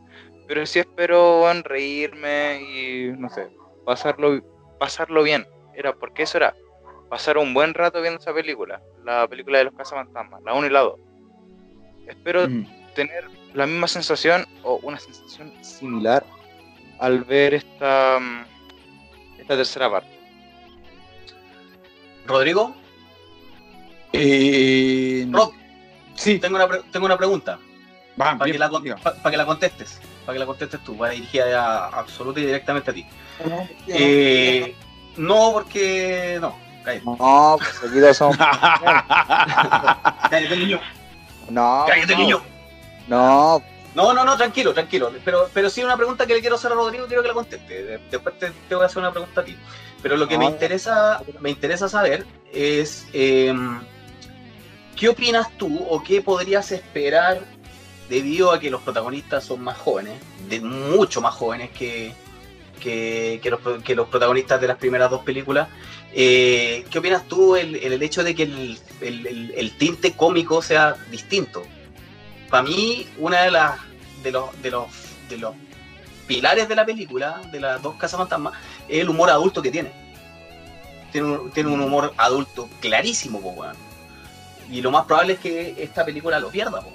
[0.47, 3.11] Pero sí espero weón, reírme y.
[3.17, 3.47] no sé.
[3.85, 4.41] Pasarlo,
[4.79, 5.45] pasarlo bien.
[5.75, 6.55] Era porque eso era.
[7.09, 8.81] Pasar un buen rato viendo esa película.
[9.03, 10.41] La película de los cazafantasmas.
[10.43, 10.99] La 1 y la 2.
[12.07, 12.47] Espero
[12.95, 16.23] tener la misma sensación o una sensación similar
[16.99, 18.19] al ver esta,
[19.49, 20.07] esta tercera parte.
[22.27, 22.75] Rodrigo,
[24.13, 25.53] Eh, Rob,
[26.15, 27.57] sí, tengo una, pre- tengo una pregunta.
[28.17, 31.63] para que, la, pa- pa que la contestes, para que la contestes tú, va dirigida
[31.63, 33.05] a- absoluta y directamente a ti.
[33.87, 34.75] Eh,
[35.17, 38.37] no, porque no, cállate, No, pues aquí somos.
[40.29, 40.79] cállate niño,
[41.49, 42.41] No, cállate no, niño.
[43.07, 43.63] no,
[43.95, 45.11] No, no, no, tranquilo, tranquilo.
[45.25, 47.83] Pero, pero sí una pregunta que le quiero hacer a Rodrigo, quiero que la conteste.
[47.83, 49.55] De- Después te, te voy a hacer una pregunta a ti.
[50.01, 50.51] Pero lo que me No.
[50.51, 53.53] interesa, me interesa saber es eh,
[54.95, 57.41] ¿qué opinas tú o qué podrías esperar
[58.09, 60.13] debido a que los protagonistas son más jóvenes,
[60.47, 62.13] de mucho más jóvenes que,
[62.79, 65.67] que, que los, pro- que los protagonistas de las primeras dos películas?
[66.13, 70.61] Eh, ¿Qué opinas tú en el, el hecho de que el- el- el tinte cómico
[70.61, 71.63] sea distinto?
[72.49, 73.79] Para mí, una de las
[74.23, 74.87] de los, de los
[75.29, 75.53] de los
[76.27, 78.53] pilares de la película, de las dos casas fantasmas,
[78.87, 79.91] es el humor adulto que tiene.
[81.11, 83.65] Tiene un, tiene un humor adulto clarísimo, po.
[84.69, 86.91] Y lo más probable es que esta película lo pierda, po.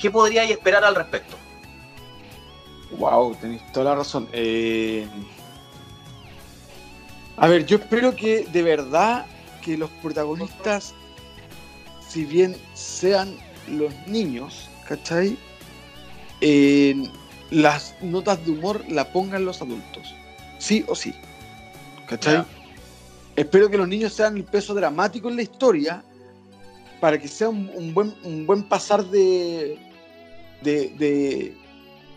[0.00, 1.36] ¿Qué podríais esperar al respecto?
[2.98, 4.28] Wow, tenéis toda la razón.
[4.32, 5.06] Eh,
[7.36, 9.26] A ver, yo espero que de verdad
[9.62, 10.94] que los protagonistas,
[12.06, 13.36] si bien sean
[13.68, 15.36] los niños, ¿cachai?
[16.40, 16.94] Eh,
[17.50, 20.14] las notas de humor la pongan los adultos.
[20.58, 21.14] Sí o sí.
[22.08, 22.34] ¿Cachai?
[22.34, 22.46] Ya.
[23.36, 26.04] Espero que los niños sean el peso dramático en la historia
[27.00, 29.78] para que sea un, un buen, un buen pasar de,
[30.62, 31.56] de, de-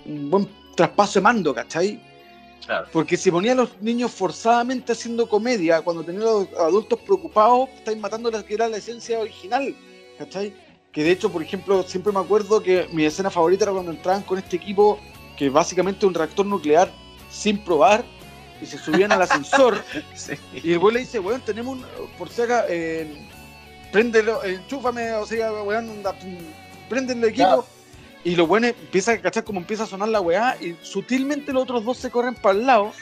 [0.06, 2.00] un buen traspaso de mando, ¿cachai?
[2.66, 2.88] Claro.
[2.92, 7.70] Porque si ponía a los niños forzadamente haciendo comedia, cuando tenía a los adultos preocupados,
[7.78, 9.76] estáis matando la que era la esencia original,
[10.18, 10.54] ¿cachai?
[10.96, 14.24] Que de hecho, por ejemplo, siempre me acuerdo que mi escena favorita era cuando entraban
[14.24, 14.98] con este equipo,
[15.38, 16.90] que básicamente es un reactor nuclear
[17.30, 18.06] sin probar,
[18.62, 19.84] y se subían al ascensor,
[20.16, 20.34] Sí.
[20.54, 21.86] y el güey le dice, weón, tenemos un,
[22.18, 23.28] por si acá, eh,
[23.92, 26.02] préndelo, enchúfame, o sea, weón,
[26.88, 27.66] préndelo el equipo.
[28.24, 31.64] Y los buenos empiezan a cachar como empieza a sonar la weá, y sutilmente los
[31.64, 32.94] otros dos se corren para el lado.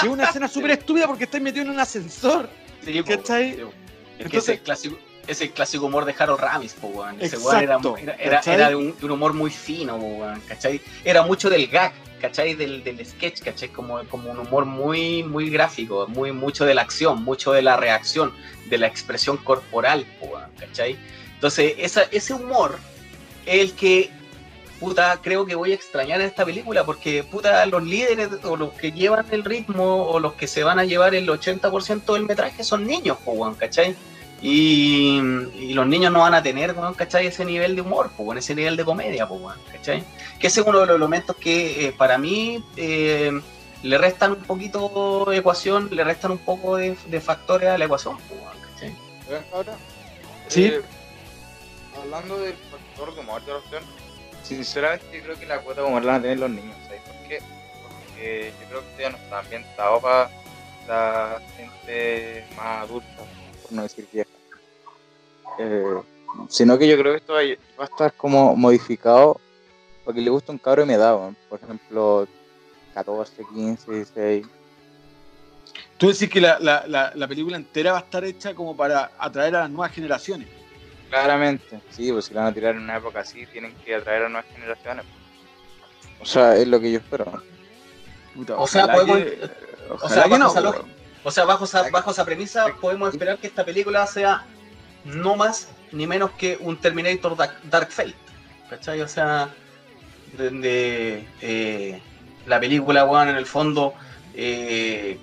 [0.00, 2.48] Que es una escena súper estúpida porque estáis metido en un ascensor.
[2.82, 3.52] Sí, ¿Cachai?
[3.56, 3.60] sí.
[3.60, 7.16] Es que Entonces- ese clásico, ese clásico humor de Harold Ramis, po, weón.
[7.20, 10.80] Ese weón era, Exacto, era, un, humor muy fino, po, weón, ¿cachai?
[11.04, 12.54] Era mucho del gag, ¿cachai?
[12.54, 13.68] Del, del sketch, ¿cachai?
[13.68, 17.76] Como, como un humor muy, muy gráfico, muy, mucho de la acción, mucho de la
[17.76, 18.32] reacción,
[18.68, 20.98] de la expresión corporal, po, weón, ¿cachai?
[21.34, 22.78] Entonces, esa, ese humor
[23.46, 24.10] es el que,
[24.80, 28.72] puta, creo que voy a extrañar en esta película, porque, puta, los líderes o los
[28.72, 32.64] que llevan el ritmo o los que se van a llevar el 80% del metraje
[32.64, 33.96] son niños, po, weón, ¿cachai?
[34.42, 35.18] Y,
[35.56, 37.26] y los niños no van a tener, weón, ¿cachai?
[37.28, 40.02] Ese nivel de humor, weón, ese nivel de comedia, weón, ¿cachai?
[40.40, 43.30] Que ese es uno de los elementos que eh, para mí eh,
[43.82, 47.84] le restan un poquito de ecuación, le restan un poco de, de factores a la
[47.84, 48.16] ecuación,
[48.74, 48.94] ¿cachai?
[49.28, 49.76] Oigan, ahora,
[50.48, 50.64] Sí.
[50.64, 50.82] eh,
[52.00, 53.82] hablando del factor de humor de la opción,
[54.42, 57.00] sinceramente yo creo que la cuota de humor la van a tener los niños, ¿sabes
[57.02, 57.38] por qué?
[57.82, 60.30] Porque yo creo que ya no está ambientado para
[60.88, 63.22] la gente más adulta,
[63.72, 64.30] no decir vieja.
[65.58, 66.00] Eh,
[66.48, 69.40] sino que yo creo que esto va a- estar como modificado
[70.04, 71.36] para que le guste un cabro de mi edad, weón.
[71.48, 72.26] por ejemplo,
[72.94, 74.46] 14, 15, 16.
[75.98, 79.12] Tú decís que la, la- la- la película entera va a estar hecha como para
[79.18, 80.48] atraer a las nuevas generaciones.
[81.10, 84.24] Claramente, sí, pues si la van a tirar en una época así, tienen que atraer
[84.24, 85.04] a nuevas generaciones.
[86.20, 87.26] O sea, es lo que yo espero.
[88.34, 89.38] Puta, O sea, ojalá podemos- que-
[89.90, 90.84] o ojalá sea, que bajo no,
[91.24, 94.44] O sea, bajo esa, bajo esa premisa podemos esperar que esta película sea
[95.04, 98.14] no más ni menos que un Terminator Dark, Dark Fate.
[98.70, 99.00] ¿Cachai?
[99.02, 99.50] O sea,
[100.36, 102.00] donde eh,
[102.46, 103.94] la película, weón, en el fondo
[104.34, 105.18] eh,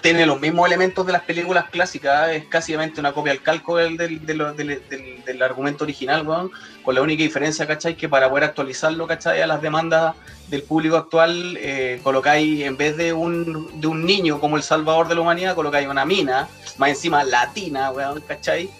[0.00, 3.96] tiene los mismos elementos de las películas clásicas, es casi una copia al calco del,
[3.96, 4.82] del, del-
[5.24, 6.50] del- argumento original, weón,
[6.84, 7.96] con la única diferencia, ¿cachai?
[7.96, 9.40] Que para poder actualizarlo, ¿cachai?
[9.42, 10.14] A las demandas
[10.48, 15.08] del público actual, eh, colocáis, en vez de un, de un niño como el salvador
[15.08, 18.70] de la humanidad, colocáis una mina, más encima latina, weón, ¿cachai?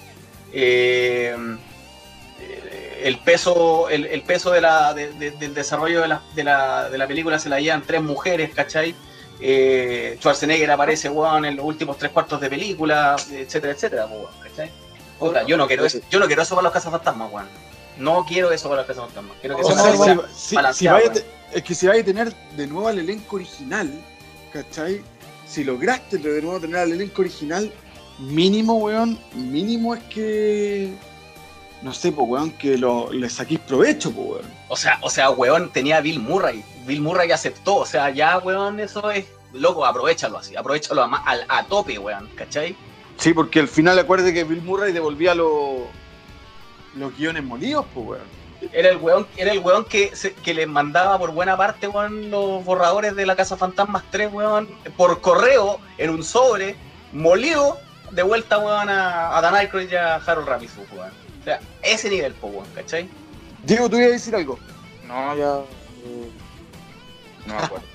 [0.52, 1.36] Eh,
[3.02, 7.48] el peso, el, el peso del desarrollo de la, de, la, de la película se
[7.48, 8.94] la llevan tres mujeres, ¿cachai?
[9.40, 14.70] Eh, Schwarzenegger aparece, weón, en los últimos tres cuartos de película, etcétera, etcétera, weón, ¿cachai?
[15.18, 17.46] Puta, yo no quiero eso, yo no quiero eso para los cazafantasmas, weón.
[17.98, 19.36] No quiero eso para los cazafantasmas.
[19.40, 19.92] Quiero que O sea sea,
[20.34, 21.12] si, si- vaya weón.
[21.52, 23.90] es que si vaya a tener de nuevo al elenco original,
[24.52, 25.02] ¿cachai?
[25.46, 27.72] Si lograste de nuevo tener al elenco original,
[28.18, 30.92] mínimo, weón, mínimo es que.
[31.82, 34.44] No sé, pues, weón, que lo, le saquéis provecho, pues, weón.
[34.68, 36.62] O sea, o sea, weón, tenía a Bill Murray.
[36.88, 37.76] Bill Murray aceptó.
[37.76, 39.26] O sea, ya, weón, eso es.
[39.52, 40.56] Loco, aprovechalo así.
[40.56, 42.28] Aprovechalo a, ma- al- a tope, weón.
[42.34, 42.74] ¿Cachai?
[43.16, 45.82] Sí, porque al final acuerde que Bill Murray devolvía los
[46.96, 48.38] los guiones molidos, pues, weón.
[48.72, 52.28] Era el weón, era el weón que, se- que les mandaba por buena parte, weón,
[52.30, 56.74] los borradores de la Casa Fantasmas 3, weón, por correo, en un sobre,
[57.12, 57.78] molido,
[58.10, 61.10] de vuelta, weón, a, a Dan Aykroyd y a Harold Ramis, weón.
[61.40, 63.08] O sea, ese nivel, po, weón, ¿cachai?
[63.62, 64.58] Diego, tú ibas a decir algo.
[65.06, 65.54] No, ya.
[66.04, 66.30] eh,
[67.46, 67.86] no me acuerdo.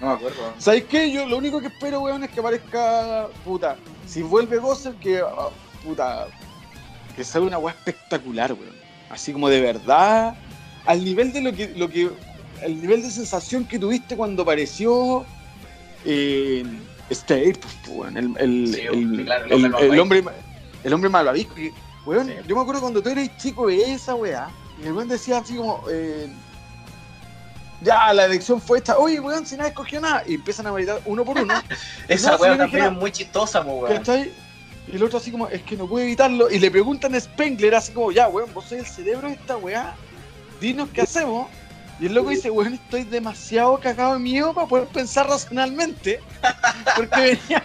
[0.00, 0.54] No me acuerdo.
[0.58, 1.10] ¿Sabes qué?
[1.10, 3.28] Yo lo único que espero, weón, es que aparezca.
[3.44, 3.76] Puta.
[4.06, 5.18] Si vuelve Gozer, que.
[5.20, 5.48] ah,
[5.84, 6.26] Puta.
[7.16, 8.76] Que sea una weá espectacular, weón.
[9.10, 10.36] Así como de verdad.
[10.86, 11.68] Al nivel de lo que.
[11.76, 12.10] Lo que
[12.62, 15.24] el nivel de sensación que tuviste cuando apareció.
[16.04, 16.64] Eh,
[17.10, 18.16] Stay, pues, weón.
[18.16, 20.24] El, el, Sí, el- claro, el el- hombre el hombre.
[20.84, 21.54] El hombre malvavisco.
[22.06, 22.34] Weón, Sí.
[22.46, 24.48] yo me acuerdo cuando tú eres chico, veías esa weá.
[24.82, 25.82] Y el weón decía así como.
[25.90, 26.28] eh,
[27.80, 28.98] ya, la elección fue esta.
[28.98, 30.22] Oye, weón, si nadie escogió nada.
[30.26, 31.54] Y empiezan a meditar uno por uno.
[32.08, 34.02] Esa si weón también es muy chistosa, weón.
[34.90, 36.50] Y el otro así como, es que no puede evitarlo.
[36.50, 39.56] Y le preguntan a Spengler así como, ya, weón, vos sois el cerebro de esta
[39.56, 39.94] weá.
[40.60, 41.48] Dinos qué hacemos.
[42.00, 46.20] Y el loco dice, weón, estoy demasiado cagado de miedo para poder pensar racionalmente.
[46.96, 47.62] Porque venía,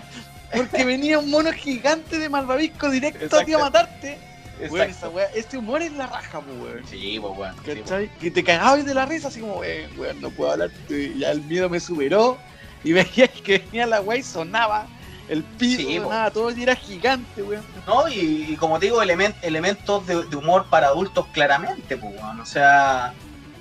[0.55, 4.32] porque venía un mono gigante de malvavisco directo a ti a matarte.
[4.71, 5.07] Weón, Exacto.
[5.07, 6.85] esa weá, este humor es la raja, weón.
[6.87, 7.55] Sí, pues, weón.
[7.65, 7.81] sí.
[7.81, 8.09] ¿Cachai?
[8.19, 10.69] Que te cagabas de la risa, así como, weón, weón, no puedo hablar.
[10.89, 12.37] y Ya el miedo me superó.
[12.83, 14.87] Y veías que venía la weá y sonaba.
[15.29, 17.63] El piso Sí, sonaba todo era gigante, weón.
[17.87, 22.13] No, y, y como te digo, elemen- elementos de, de humor para adultos claramente, pues,
[22.21, 22.39] weón.
[22.41, 23.13] O sea,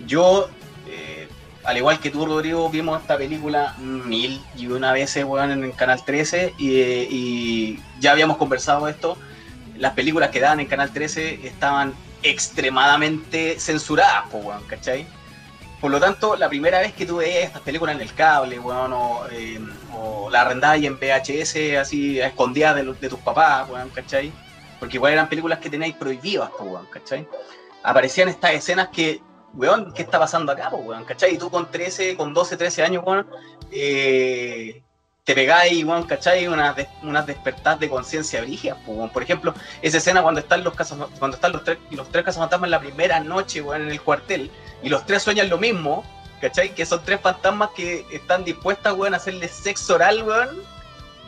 [0.07, 0.49] yo,
[0.89, 1.29] eh,
[1.65, 5.75] al igual que tú, Rodrigo, vimos esta película mil y una veces, weón, en el
[5.77, 9.17] Canal 13 y, eh, y ya habíamos conversado esto.
[9.83, 15.05] Las películas que daban en Canal 13 estaban extremadamente censuradas, pues, weón, ¿cachai?
[15.81, 19.25] Por lo tanto, la primera vez que veías estas películas en el cable, weón, o,
[19.33, 19.59] eh,
[19.93, 24.33] o la arrendabas en VHS, así, escondidas de, tus papás, weón, ¿cachai?
[24.79, 27.27] Porque igual eran películas que teníais prohibidas, pues, weón, ¿cachai?
[27.83, 29.21] Aparecían estas escenas que,
[29.53, 31.35] weón, ¿qué está pasando acá, pues, weón, ¿cachai?
[31.35, 33.27] Y tú con 13, con 12, 13 años, weón,
[33.73, 34.85] eh,
[35.25, 36.49] te pegáis, weón, ¿cachai?
[36.49, 39.11] Unas, des- unas despertadas de conciencia brígidas, pues.
[39.13, 42.67] Por ejemplo, esa escena cuando están los casas, cuando están los tres, los tres cazafantasmas
[42.67, 44.51] en la primera noche, weón, en el cuartel,
[44.83, 46.05] y los tres sueñan lo mismo,
[46.41, 46.75] ¿cachai?
[46.75, 50.63] Que son tres fantasmas que están dispuestas, weón, a hacerle sexo oral, weón.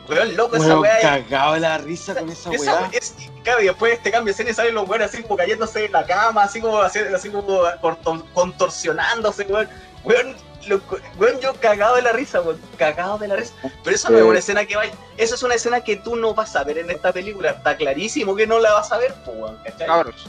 [0.09, 2.89] Weón, loco, esa Weón, weá es- cagado de la risa con esa esa weá.
[2.91, 5.85] es, claro, y después este cambio de escena y salen los weones así como cayéndose
[5.85, 9.67] en la cama, así como, así, así como corton- contorsionándose, weón.
[10.03, 10.35] Weón,
[10.67, 10.81] lo-
[11.17, 13.53] weón, yo cagado de la risa, weón, cagado de la risa.
[13.83, 16.33] Pero eso no es una escena que vaya, eso es una escena que tú no
[16.33, 19.73] vas a ver en esta película, está clarísimo que no la vas a ver, pues.
[19.85, 20.27] Cabros,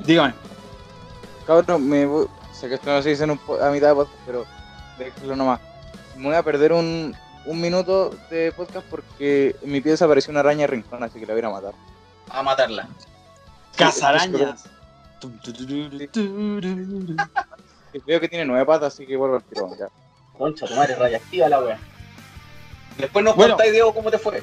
[0.00, 0.34] Dígame.
[1.46, 2.26] cabros, me voy.
[2.52, 4.46] Sé que esto no se dice en un a mitad de podcast, pero
[4.98, 5.60] déjalo nomás.
[6.16, 7.14] Me voy a perder un,
[7.46, 11.32] un minuto de podcast porque en mi pieza apareció una araña rincón, así que la
[11.32, 11.74] voy a ir a matar.
[12.30, 12.88] A matarla.
[13.76, 14.64] Casarañas.
[17.94, 19.70] Y Veo que tiene nueve patas, así que vuelvo al tirón.
[19.78, 19.88] Ya.
[20.36, 21.78] Concha, tu madre radiactiva la weón.
[22.98, 23.54] Después nos Bueno.
[23.54, 24.42] contáis, Diego, cómo te fue.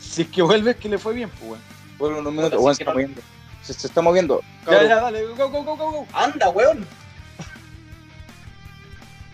[0.00, 1.62] Si es que vuelves, que le fue bien, pues, weón.
[1.98, 2.56] Vuelvo en un minuto.
[2.56, 3.22] Puta, Bueno, sí se está moviendo.
[3.62, 4.40] Se, se está moviendo.
[4.70, 6.06] Ya, ya, dale, go, go, go.
[6.12, 6.84] Anda, weón.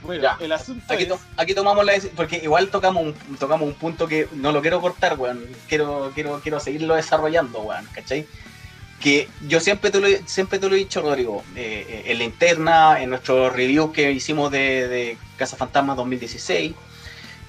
[0.02, 0.36] Bueno, Ya.
[0.40, 1.08] el asunto Aquí, es...
[1.10, 4.62] to- aquí tomamos la deci- porque igual tocamos un, tocamos un punto que no lo
[4.62, 5.44] quiero cortar, weón.
[5.68, 8.26] Quiero, quiero, quiero seguirlo desarrollando, weón, ¿cachai?
[9.00, 12.24] Que yo siempre te lo, siempre te lo he dicho, Rodrigo, eh, eh, en la
[12.24, 16.74] interna, en nuestro review que hicimos de, Casa Fantasma 2016,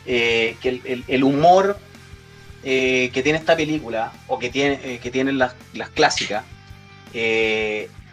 [0.05, 1.77] eh, que el, el- humor
[2.63, 6.45] eh, que tiene esta película, o que, tiene, que tienen las, las clásicas,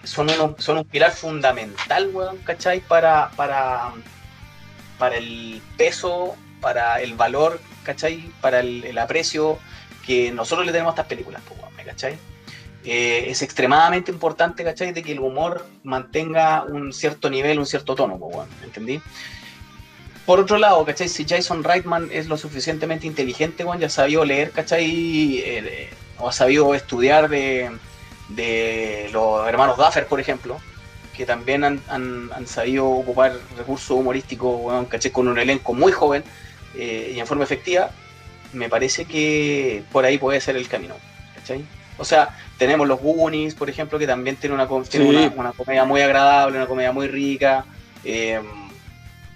[0.03, 0.28] son,
[0.59, 2.80] son un pilar fundamental, weón, ¿cachai?
[2.80, 3.93] Para, para,
[4.99, 8.32] para el peso, para el valor, ¿cachai?
[8.41, 9.59] Para el, el aprecio
[10.07, 12.18] que nosotros le tenemos a estas películas, pues, weón, ¿me cachai?
[12.91, 14.93] Eh, es extremadamente importante, ¿cachai?
[14.93, 18.99] De que el humor mantenga un cierto nivel, un cierto tono, weón, ¿entendí?
[20.24, 21.09] Por otro lado, ¿cachai?
[21.09, 25.39] Si Jason Reitman es lo suficientemente inteligente, weón, ya ha sabido leer, ¿cachai?
[25.45, 27.70] Eh, o ha sabido estudiar de,
[28.30, 30.59] de los hermanos Duffer, por ejemplo,
[31.14, 35.11] que también han, han- han sabido ocupar recursos humorísticos, weón, ¿cachai?
[35.11, 36.24] Con un elenco muy joven
[36.74, 37.91] eh, y en forma efectiva,
[38.55, 40.95] me parece que por ahí puede ser el camino,
[41.34, 41.64] ¿cachai?
[41.99, 45.16] O sea, tenemos los Goonies, por ejemplo, que también tiene una, com- tiene Sí.
[45.16, 47.64] una, una comedia muy agradable, una comedia muy rica.
[48.05, 48.40] eh,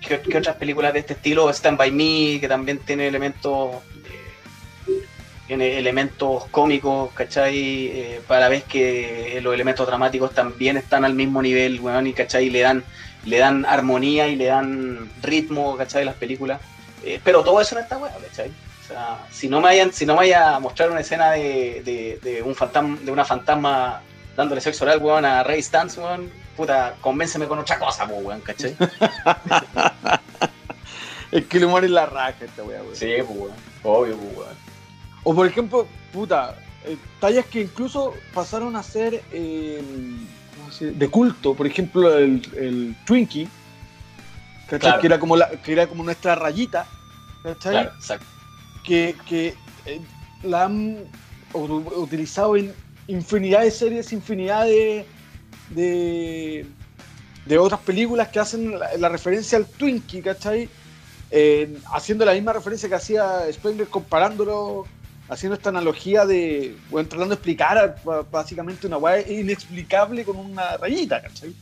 [0.01, 1.49] ¿qué, qué otras películas de este estilo?
[1.53, 3.77] Stand By Me, que también tiene elementos...
[4.07, 5.03] eh,
[5.47, 7.57] tiene elementos cómicos, ¿cachai?
[7.89, 12.49] Eh, para vez que los elementos dramáticos también están al mismo nivel, weón, y ¿cachai?
[12.49, 12.85] Le dan,
[13.27, 16.05] le dan armonía y le dan ritmo, ¿cachai?
[16.05, 16.61] Las películas.
[17.05, 18.51] Eh, pero todo eso no está bueno, ¿cachai?
[18.93, 22.19] Sea, si no me vayan, si no me vaya a mostrar una escena de, de,
[22.23, 24.03] de un fantasma, de una fantasma
[24.37, 28.41] dándole sexo oral, weón, a Ray Stantz, weón, puta, convénceme con otra cosa, po, weón,
[28.41, 28.77] ¿cachai?
[31.31, 32.95] Es que el humor es la raja esta weá, weón.
[32.95, 34.57] Sí, pues, weón, obvio, pues, weón.
[35.25, 39.83] O por ejemplo, puta, eh, tallas que incluso pasaron a ser eh,
[40.59, 40.99] ¿cómo se dice?
[40.99, 41.55] de culto.
[41.55, 43.49] Por ejemplo, el, el Twinkie,
[44.67, 44.81] ¿cachai?
[44.81, 45.01] Claro.
[45.01, 46.87] Que, era como la, que era como nuestra rayita,
[47.43, 47.73] ¿cachai?
[47.73, 48.27] Claro, exacto.
[48.85, 49.55] Que, que
[49.87, 50.01] eh,
[50.43, 50.99] la han
[51.55, 52.73] utilizado en
[53.07, 55.07] infinidad de series, infinidad de,
[55.71, 60.69] de, otras películas que hacen la, referencia al Twinkie, ¿cachai?
[61.93, 64.87] Haciendo la misma referencia que hacía Spengler comparándolo,
[65.29, 67.97] haciendo esta analogía de, bueno, tratando de explicar
[68.31, 71.55] básicamente una inexplicable con una rayita, ¿cachai?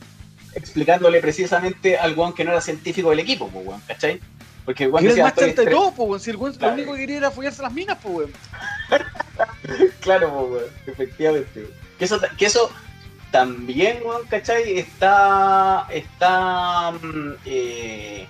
[0.53, 4.19] explicándole precisamente al weón que no era científico del equipo, pues, weón, ¿cachai?
[4.65, 6.19] Porque Que era el máster estoy de todo, pues, weón.
[6.19, 6.75] Si el weón Claro.
[6.75, 8.31] lo único que quería era follarse las minas, pues, weón.
[10.01, 11.67] Claro, pues, weón, efectivamente.
[11.97, 12.71] Que eso, que eso
[13.31, 14.77] también, weón, ¿cachai?
[14.77, 18.27] Está, está mm, eh,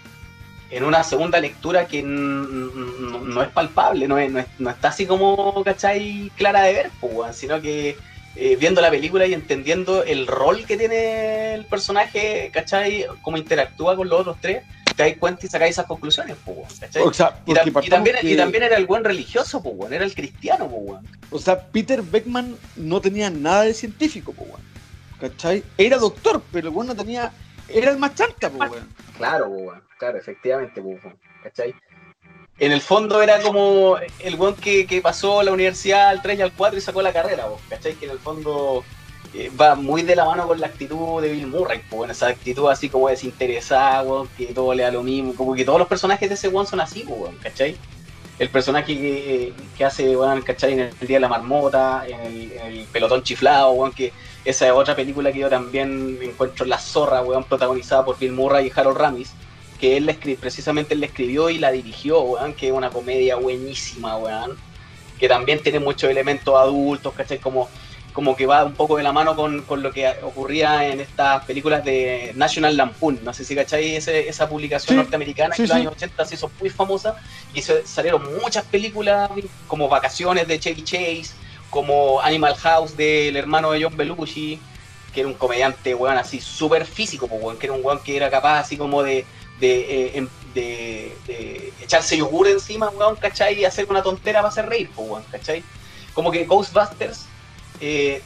[0.69, 6.31] en una segunda lectura que no es palpable, no, es, no, está así como, ¿cachai?
[6.37, 7.97] Clara de ver, pues, weón, sino que
[8.35, 13.05] eh, viendo la película y entendiendo el rol que tiene el personaje, ¿cachai?
[13.21, 14.63] Cómo interactúa con los otros tres,
[14.95, 16.81] te das cuenta y sacáis esas conclusiones, pues.
[17.03, 20.99] O sea, y, también, y, también, era el buen religioso, pues, era el cristiano, pues,
[21.31, 24.51] O sea, Peter Beckman no tenía nada de científico, pues,
[25.19, 25.63] ¿cachai?
[25.77, 27.31] Era doctor, pero el buen no tenía...
[27.67, 28.71] Era el más chanta, pues,
[29.17, 30.99] Claro, pues, claro, efectivamente, pues,
[31.43, 31.73] ¿cachai?
[32.59, 36.41] en el fondo era como el weón que, que, pasó la universidad al 3 y
[36.43, 37.95] al 4 y sacó la carrera, vos, ¿cachai?
[37.95, 38.83] Que en el fondo
[39.33, 42.69] eh, va muy de la mano con la actitud de Bill Murray, pues, esa actitud
[42.69, 46.27] así como desinteresada, weón, que todo le da lo mismo, como que todos los personajes
[46.27, 47.77] de ese weón son así, weón, ¿cachai?
[48.39, 50.73] El personaje que, hace, weón, ¿cachai?
[50.73, 54.11] En el Día de la Marmota, en el, Pelotón Chiflado, weón, que
[54.43, 58.67] esa es otra película que yo también encuentro La Zorra, weón, protagonizada por Bill Murray
[58.67, 59.33] y Harold Ramis
[59.81, 64.55] que él precisamente la escribió y la dirigió, weón, que es una comedia buenísima, weón,
[65.19, 67.39] que también tiene muchos elementos adultos, ¿cachai?
[67.39, 67.67] Como,
[68.13, 71.83] como que va un poco de la mano con, lo que ocurría en estas películas
[71.83, 76.25] de National Lampoon, no sé si cachai esa publicación norteamericana que en los años 80
[76.25, 77.15] se hizo muy famosa
[77.53, 79.29] y se, salieron muchas películas
[79.67, 81.31] como Vacaciones de Chevy Chase,
[81.69, 84.59] como Animal House del hermano de John Belushi,
[85.13, 88.29] que era un comediante, weón, así súper físico, weón, que era un weón que era
[88.29, 89.25] capaz así como de
[89.61, 93.59] de, eh, de, echarse yogur encima, weón, ¿cachai?
[93.59, 95.63] Y hacer una tontera para hacer reír, weón, ¿cachai?
[96.13, 97.27] Como que Ghostbusters
[97.81, 98.21] eh,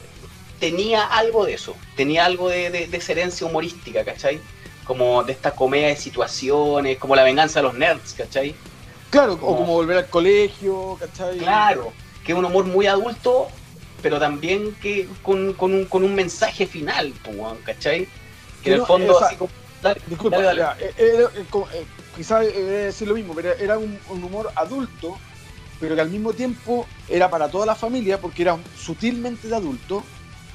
[0.59, 4.39] tenía algo de eso, tenía algo de, de, herencia humorística, ¿cachai?
[4.85, 8.53] Como de esta comedia de situaciones, como la venganza de los nerds, ¿cachai?
[9.09, 11.37] Claro, o como volver al colegio, ¿cachai?
[11.37, 11.93] Claro,
[12.23, 13.47] que es un humor muy adulto,
[14.01, 17.13] pero también que con, con, un, con un mensaje final,
[17.63, 18.07] ¿cachai?
[18.63, 19.49] Que en el fondo, así como
[20.07, 21.85] Disculpa, dale, eh, eh, eh,
[22.15, 25.17] quizás decir lo mismo, pero era un, humor adulto,
[25.79, 30.03] pero que al mismo tiempo era para toda la familia porque era sutilmente de adulto.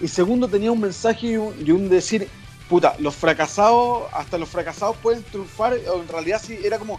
[0.00, 1.36] Y segundo, tenía un mensaje y
[1.70, 2.28] un, decir,
[2.68, 6.98] puta, los fracasados, hasta los fracasados pueden triunfar, o en realidad sí, era como,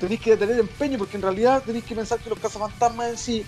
[0.00, 3.44] tenéis que tener empeño, porque en realidad tenéis que pensar que los cazafantasmas en sí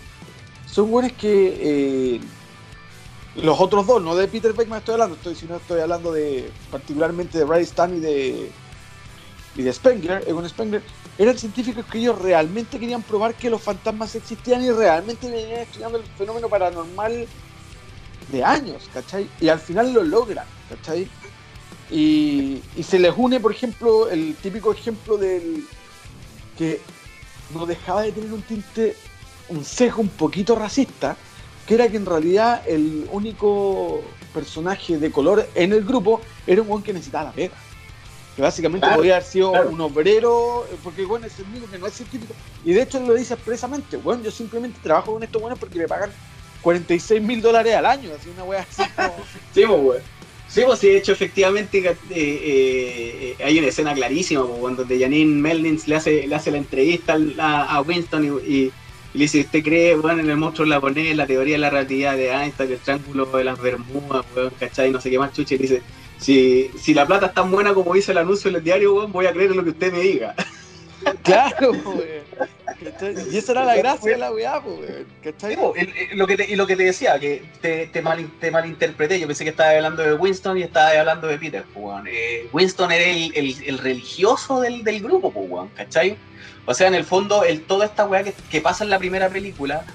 [0.66, 2.20] son buenos que
[3.42, 7.38] los otros dos, no de Peter Beckman estoy hablando, estoy, sino estoy hablando de particularmente
[7.38, 8.51] de Ray Stan de,
[9.57, 10.82] y de Spengler, Egon Spengler,
[11.19, 15.99] eran científicos que ellos realmente querían probar que los fantasmas existían y realmente venían estudiando
[15.99, 17.27] el fenómeno paranormal
[18.31, 19.29] de años, ¿cachai?
[19.41, 21.09] Y al final lo logran, ¿cachai?
[21.91, 25.66] Y, se les une, por ejemplo, el típico ejemplo del
[26.57, 26.81] que
[27.53, 28.95] no dejaba de tener un tinte,
[29.49, 31.16] un sesgo un poquito racista,
[31.66, 34.03] que era que en realidad el único
[34.33, 37.55] personaje de color en el grupo era un que necesitaba la pega.
[38.39, 41.95] Que básicamente podía haber sido un obrero, porque bueno, es el único que no es
[41.95, 42.32] científico.
[42.64, 45.80] Y de hecho él lo dice expresamente, bueno, yo simplemente trabajo con estos buenos porque
[45.80, 46.12] me pagan
[46.62, 48.84] 46 mil dólares al año, así una wea así
[49.55, 50.03] sí, pues,
[50.49, 55.89] Sí, pues de hecho, efectivamente eh, eh, hay una escena clarísima, pues, donde Janine Meldins
[55.89, 58.72] le hace, le hace la entrevista a, Winston y
[59.14, 61.70] y le dice, ¿usted cree, bueno, en el monstruo la pone la teoría de la
[61.70, 64.93] relatividad de Einstein, el triángulo de las Bermudas, weón, ¿cachai?
[64.93, 65.55] No sé qué más chuche.
[65.55, 65.82] Y dice,
[66.19, 69.12] si, si la plata es tan buena como dice el anuncio en el diario, weón,
[69.12, 70.35] voy a creer en lo que usted me diga.
[71.23, 72.25] Claro, weón.
[73.33, 75.07] Y esa era la gracia de la weá, weón.
[75.23, 75.57] ¿cachai?
[76.14, 79.27] lo que te, y lo que te decía, que te, te, mal, te malinterpreté, yo
[79.27, 82.07] pensé que estaba hablando de Winston y estaba hablando de Peter, weón.
[82.09, 86.16] Eh, Winston era el, el, el religioso del, del grupo, weón, ¿cachai?
[86.69, 89.87] O sea, en el fondo, el, toda esta weá que, pasa en la primera película,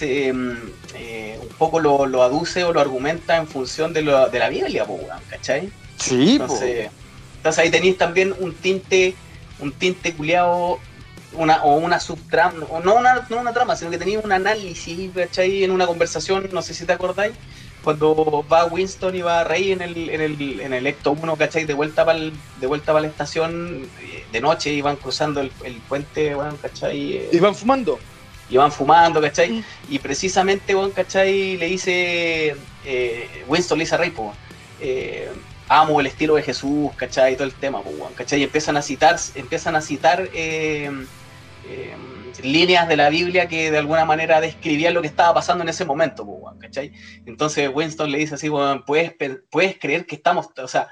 [0.00, 0.56] se, mm,
[0.94, 4.86] eh, un poco lo, aduce o lo argumenta en función de, lo, de la Biblia,
[4.86, 4.98] po,
[5.28, 5.70] ¿cachai?
[5.98, 6.90] Sí, entonces,
[7.36, 9.14] entonces ahí tenéis también un tinte,
[9.58, 10.78] un tinte culiado,
[11.34, 15.10] una, o una subtrama, o no una, no una trama, sino que tenéis un análisis,
[15.14, 15.64] ¿cachai?
[15.64, 17.34] En una conversación, no sé si te acordáis,
[17.84, 21.66] cuando va Winston y va Rey en el, en el, en el Ecto 1, ¿cachai?
[21.66, 25.50] De vuelta para de vuelta para la estación eh, de noche y van cruzando el,
[25.88, 27.28] puente, bueno, ¿cachai?
[27.30, 27.98] Y van fumando.
[28.50, 29.64] Y van fumando, ¿cachai?
[29.88, 31.56] Y precisamente, bueno, ¿cachai?
[31.56, 34.12] Le dice, eh, Winston le dice a Rey,
[35.68, 37.34] amo el estilo de Jesús, ¿cachai?
[37.34, 37.80] Y todo el tema,
[38.16, 38.40] ¿cachai?
[38.40, 40.28] Y empiezan a citar, empiezan a citar
[42.42, 45.84] líneas de la Biblia que de alguna manera describían lo que estaba pasando en ese
[45.84, 46.26] momento,
[46.58, 46.92] ¿cachai?
[47.26, 48.50] Entonces Winston le dice así,
[48.86, 49.14] ¿puedes,
[49.50, 50.88] puedes creer que estamos, o sea,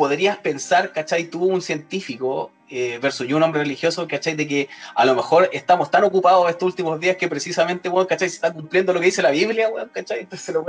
[0.00, 1.24] podrías pensar, ¿cachai?
[1.24, 4.34] Tú, un científico, eh, versus yo, un hombre religioso, ¿cachai?
[4.34, 8.30] De que a lo mejor estamos tan ocupados estos últimos días que precisamente, weón, ¿cachai?
[8.30, 10.20] Se está cumpliendo lo que dice la Biblia, weón, ¿cachai?
[10.20, 10.64] Entonces, lo,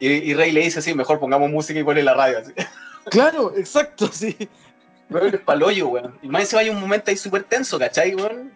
[0.00, 2.52] y, y, Rey le dice así, mejor pongamos música y pone la radio, así.
[3.10, 4.36] Claro, exacto, sí.
[5.10, 6.18] Es paloyo, weón.
[6.22, 8.50] Y más se vaya un momento ahí súper tenso, ¿cachai, weón?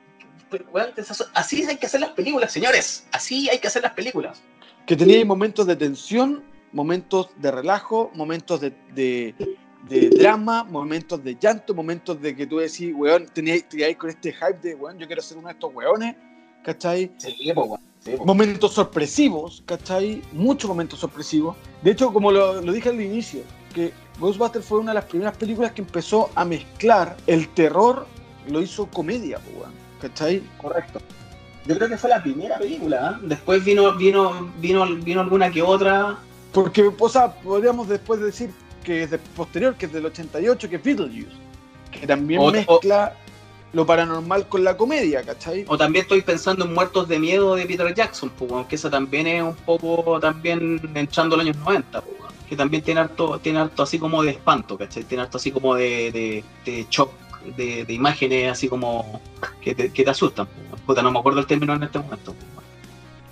[1.34, 3.06] Así hay que hacer las películas, señores.
[3.12, 4.42] Así hay que hacer las películas.
[4.86, 9.34] Que tenía momentos de tensión, momentos de relajo, momentos de, de,
[9.88, 13.64] de, drama, momentos de llanto, momentos de que tú decís, weón, teníais
[13.98, 16.16] con este hype de, weón, yo quiero ser uno de estos weones,
[16.64, 17.10] ¿cachai?
[17.18, 17.80] Sí, weón.
[18.00, 20.22] Sí, momentos sorpresivos, ¿cachai?
[20.32, 21.56] Muchos momentos sorpresivos.
[21.82, 23.42] De hecho, como lo, lo dije al inicio,
[23.74, 28.06] que Ghostbusters fue una de las primeras películas que empezó a mezclar el terror,
[28.48, 30.42] lo hizo comedia, weón, ¿cachai?
[30.60, 31.00] Correcto.
[31.66, 33.26] Yo creo que fue la primera película, ¿eh?
[33.26, 36.16] Después vino, vino, vino, vino alguna que otra.
[36.52, 38.50] Porque, o sea, podríamos después decir
[38.86, 41.36] que es de posterior, que es del 88, que es Beetlejuice,
[41.90, 43.14] que también O- mezcla
[43.72, 45.64] lo paranormal con la comedia, ¿cachai?
[45.68, 49.26] O también estoy pensando en Muertos de Miedo de Peter Jackson, pues, aunque esa también
[49.26, 52.16] es un poco también entrando los años 90, pues,
[52.48, 55.02] que también tiene harto, tiene harto así como de espanto, ¿cachai?
[55.04, 57.10] Tiene harto así como de, de, de shock,
[57.56, 59.20] de, de imágenes así como
[59.60, 60.46] que te, que te asustan.
[60.70, 60.80] pues.
[60.82, 62.34] Puta, no me acuerdo el término en este momento.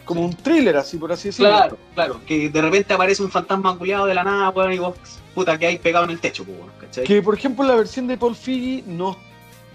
[0.05, 0.16] Pues.
[0.16, 1.50] Como un thriller, así por así decirlo.
[1.50, 4.94] Claro, claro, que de repente aparece un fantasma culiado de la nada, weón, y vos,
[5.34, 7.05] puta, que hay pegado en el techo, pues, weón, ¿cachai?
[7.05, 9.16] Que por ejemplo la versión de Paul Figgy no,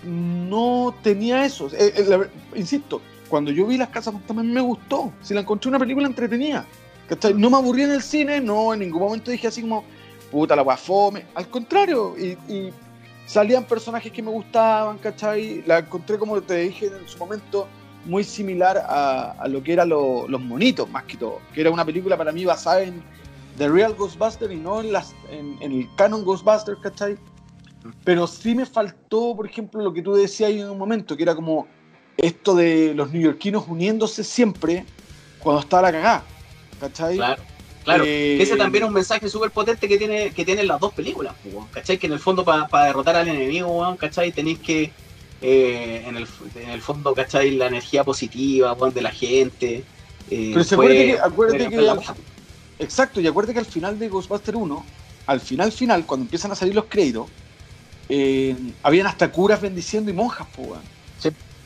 [0.04, 1.68] no tenía eso.
[1.68, 2.28] Eh, eh, la-
[2.58, 5.12] insisto, cuando yo vi Las Casas Fantasmas me gustó.
[5.22, 6.66] Si la encontré una película entretenida.
[7.08, 7.34] ¿cachai?
[7.34, 9.84] No me aburrí en el cine, no en ningún momento dije así como,
[10.32, 11.26] puta la guafome.
[11.34, 12.72] Al contrario, y, y
[13.26, 15.64] salían personajes que me gustaban, ¿cachai?
[15.66, 17.68] La encontré, como te dije en su momento,
[18.06, 21.40] muy similar a, a lo que eran lo- los monitos, más que todo.
[21.54, 23.04] Que era una película para mí basada en
[23.58, 27.18] The Real Ghostbusters y no en, las, en, en el canon Ghostbusters, ¿cachai?
[28.04, 31.24] Pero sí me faltó, por ejemplo, lo que tú decías ahí en un momento, que
[31.24, 31.68] era como
[32.18, 34.86] esto de los neoyorquinos uniéndose siempre
[35.40, 36.26] cuando está la cagada,
[36.80, 37.16] ¿cachai?
[37.16, 37.44] Claro,
[37.86, 38.04] claro.
[38.06, 41.34] Eh, Ese también es un mensaje súper potente que tiene que tienen las dos películas,
[41.72, 41.98] ¿cachai?
[41.98, 44.32] Que en el fondo para derrotar al enemigo, ¿cachai?
[44.34, 44.92] Tenéis que,
[45.42, 47.52] eh, en, el, en el fondo, ¿cachai?
[47.52, 49.86] La energía positiva, de la gente.
[50.28, 52.16] eh, Pero se fue- acuérdate que, acuérdate fue- que fue la al- baja.
[52.80, 54.86] exacto, y acuérdate que al final de Ghostbusters 1,
[55.26, 57.30] al final final, cuando empiezan a salir los créditos,
[58.10, 60.82] eh, habían hasta curas bendiciendo y monjas, pues.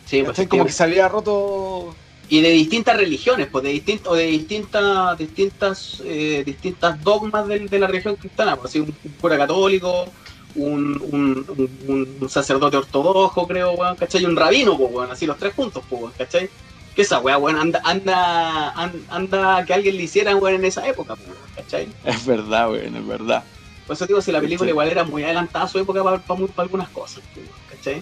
[0.06, 1.98] Sí, pues, como que se había roto
[2.28, 7.70] y de distintas religiones, pues de distintas o de distintas distintas eh, distintas dogmas del-
[7.70, 10.14] de, la religión cristiana, pues así un, un cura católico,
[10.56, 11.46] un, un,
[11.88, 14.22] un- un sacerdote ortodoxo, creo, weón, ¿cachai?
[14.22, 16.50] Y un rabino, pues, weón, así los tres juntos, pues, weón, ¿cachai?
[16.96, 20.88] Que esa weá, weón, anda, anda, an- anda, que alguien le hiciera, weón, en esa
[20.88, 21.88] época, pues, weón, ¿cachai?
[22.04, 23.44] Es verdad, weón, es verdad.
[23.88, 26.40] Por eso digo, si la película igual era muy adelantada a su época para, para,
[26.58, 28.02] algunas cosas, pues, ¿cachai?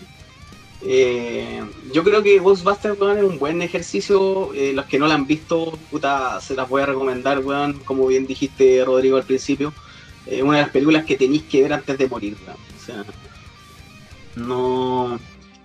[0.83, 4.51] Eh, yo creo que Ghostbusters, weón, es un buen ejercicio.
[4.53, 7.79] eh, los que no la han visto, puta, se las voy a recomendar, weón.
[7.85, 9.73] Como bien dijiste, Rodrigo, al principio.
[10.25, 12.57] Eh, una de las películas que tenéis que ver antes de morir, weón.
[12.73, 13.05] O sea,
[14.35, 15.19] no,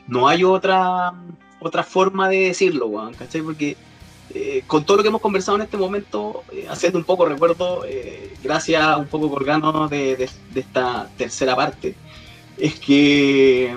[0.06, 1.12] no hay otra,
[1.58, 3.42] otra forma de decirlo, weón, ¿cachai?
[3.42, 3.80] Porque
[4.28, 7.84] eh, con todo lo que hemos conversado en este momento, eh, haciendo un poco recuerdo,
[7.86, 12.00] eh, gracias un poco Colgano de, de- esta tercera parte,
[12.56, 13.76] es que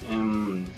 [0.00, 0.74] em,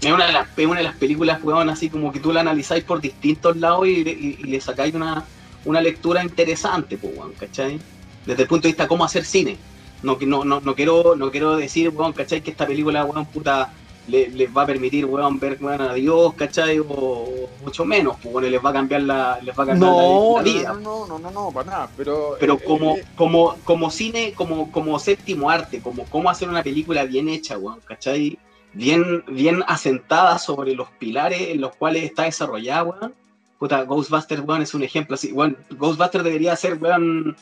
[0.00, 2.40] es, una de las, es una de las películas, weón, así como que tú la
[2.40, 5.28] analizáis por distintos lados y, y- le sacáis una,
[5.64, 7.86] una lectura interesante, pues, ¿cachai?
[8.26, 9.56] Desde el punto de vista de cómo hacer cine.
[10.02, 12.42] No, no, no, no quiero, no quiero decir, weón, ¿cachai?
[12.42, 13.72] Que esta película, weón, puta,
[14.08, 16.78] le- les va a permitir, weón, ver, weón, a Dios, ¿cachai?
[16.80, 19.96] O, mucho menos, pues, weón, les va a cambiar la, les va a cambiar la-
[20.02, 20.72] No, la, no, vida.
[20.74, 21.90] no, no, no, no, no, para nada.
[21.96, 26.48] Pero, Pero eh, como, eh, como, como cine, como, como séptimo arte, como cómo hacer
[26.48, 28.38] una película bien hecha, weón, ¿cachai?
[28.74, 33.14] Bien, bien asentada sobre los pilares en los cuales está desarrollada, weón.
[33.58, 35.32] Puta, Ghostbusters, weón, es un ejemplo así.
[35.32, 37.34] Weón, Ghostbusters debería ser, weón,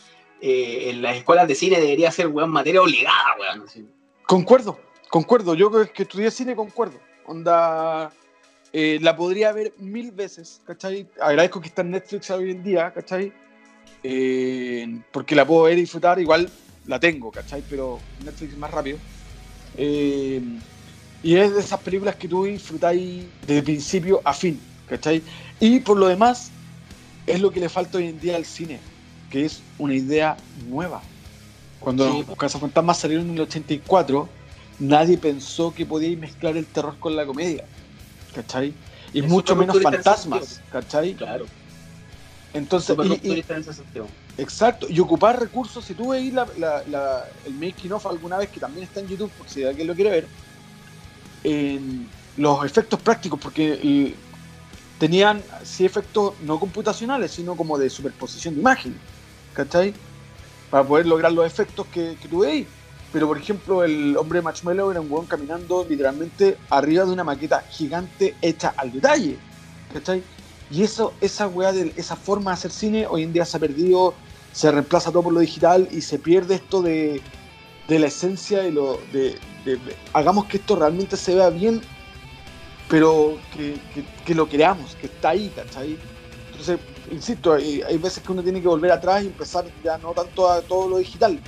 [0.46, 3.64] eh, en las escuelas de cine debería ser, weón, materia obligada, weón.
[4.26, 4.78] Concuerdo,
[5.08, 5.54] concuerdo.
[5.54, 7.00] Yo que, que estudié cine, concuerdo.
[7.24, 8.12] Onda,
[8.70, 11.06] eh, la podría ver mil veces, ¿cachai?
[11.18, 13.32] Agradezco que está en Netflix hoy en día, ¿cachai?
[14.02, 16.50] Eh, porque la puedo ver y disfrutar, igual
[16.86, 17.62] la tengo, ¿cachai?
[17.70, 18.98] Pero Netflix más rápido.
[19.78, 20.42] Eh,
[21.22, 25.22] y es de esas películas que tú disfrutáis de principio a fin, ¿cachai?
[25.58, 26.50] Y por lo demás,
[27.26, 28.78] es lo que le falta hoy en día al cine,
[29.34, 31.02] que es una idea nueva.
[31.80, 32.24] Cuando Sí.
[32.28, 34.28] los Cazafantasmas salieron en el 84,
[34.78, 37.64] nadie pensó que podíais mezclar el terror con la comedia,
[38.32, 38.76] ¿cachai?
[39.12, 41.16] Y Es mucho menos fantasmas, ¿cachai?
[41.16, 41.46] Claro,
[42.52, 43.44] Entonces, y- y.
[44.36, 48.50] Exacto, y ocupar recursos, si tú veis la, la- la- el making of alguna vez,
[48.50, 50.28] que también está en YouTube, por si alguien lo quiere ver,
[51.42, 54.16] en los efectos prácticos, porque eh,
[54.98, 59.00] tenían sí efectos no computacionales, sino como de superposición de imagen,
[59.54, 59.94] ¿cachai?
[60.70, 62.66] Para poder lograr los efectos que, que tú veis.
[63.12, 67.64] Pero por ejemplo, el hombre Marshmallow era un weón caminando literalmente arriba de una maqueta
[67.70, 69.38] gigante hecha al detalle,
[69.92, 70.22] ¿cachai?
[70.70, 73.60] Y eso, esa weá de esa forma de hacer cine hoy en día se ha
[73.60, 74.14] perdido,
[74.52, 77.20] se reemplaza todo por lo digital y se pierde esto de,
[77.86, 79.38] de la esencia de lo de-
[80.12, 81.80] hagamos que esto realmente se vea bien,
[82.88, 85.98] pero que, que- que lo creamos, que está ahí, ¿cachai?
[86.54, 86.78] Entonces,
[87.10, 90.48] insisto, hay, hay veces que uno tiene que volver atrás y empezar ya no tanto
[90.48, 91.38] a todo lo digital.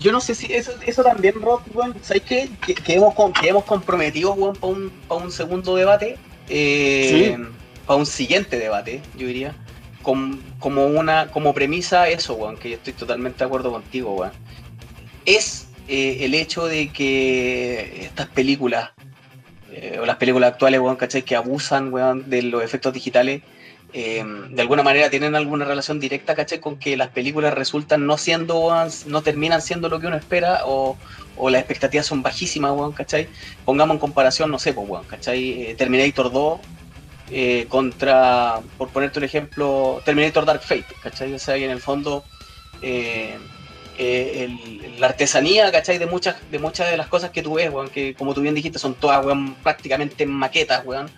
[0.00, 2.50] Yo no sé si eso, eso también, Rob, weón, ¿sabes qué?
[2.66, 6.18] Que, que hemos, que hemos comprometido, weón, para un, pa' un segundo debate,
[6.48, 7.38] eh,
[7.86, 9.54] para un siguiente debate, yo diría,
[10.02, 14.32] con- como una como premisa eso, weón, que yo estoy totalmente de acuerdo contigo, weón.
[15.24, 18.90] Es eh, el hecho de que estas películas,
[19.70, 21.22] eh, o las películas actuales, weón, ¿cachai?
[21.22, 23.42] Que abusan, weón, de los efectos digitales,
[23.96, 26.58] eh, de alguna manera tienen alguna relación directa, ¿cachai?
[26.58, 28.74] Con que las películas resultan no siendo,
[29.06, 30.98] no terminan siendo lo que uno espera o,
[31.48, 33.28] las expectativas son bajísimas, weón, ¿cachai?
[33.64, 35.62] Pongamos en comparación, no sé, pues, weón, ¿cachai?
[35.62, 36.60] Eh, Terminator 2
[37.30, 41.32] eh, contra, por ponerte un ejemplo, Terminator Dark Fate, ¿cachai?
[41.32, 42.24] O sea, que en el fondo
[42.82, 43.38] eh,
[44.98, 45.98] la artesanía, ¿cachai?
[45.98, 48.56] De muchas, de muchas de las cosas que tú ves, weón, que como tú bien
[48.56, 51.08] dijiste, son todas, weón, prácticamente maquetas, weón.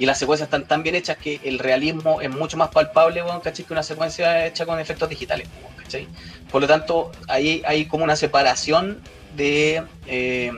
[0.00, 3.40] Y las secuencias están tan bien hechas que el realismo es mucho más palpable, weón,
[3.40, 3.66] ¿cachai?
[3.66, 6.08] Que una secuencia hecha con efectos digitales, weón, ¿cachai?
[6.50, 8.98] Por lo tanto, ahí hay como una separación
[9.36, 10.52] de, eh,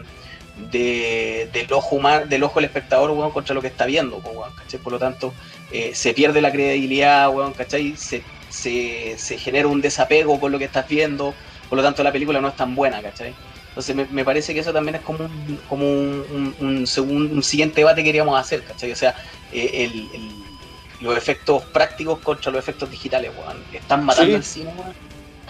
[0.71, 4.23] de- del ojo humano, del ojo del espectador, weón, contra lo que está viendo,
[4.57, 4.79] ¿cachai?
[4.81, 5.35] Por lo tanto,
[5.73, 7.97] eh, se pierde la credibilidad, ¿cachai?
[7.97, 11.35] Se, se, se genera un desapego con lo que estás viendo,
[11.69, 13.35] por lo tanto la película no es tan buena, ¿cachai?
[13.73, 17.43] Entonces me, me parece que eso también es como un, como un, un, un un
[17.43, 18.93] siguiente debate que queríamos hacer, ¿cachai?
[18.93, 19.15] O sea,
[19.51, 20.43] eh, el- el-
[21.01, 23.65] los efectos prácticos contra los efectos digitales, weón.
[23.73, 24.37] ¿Están matando Sí.
[24.37, 24.95] el cine, weón?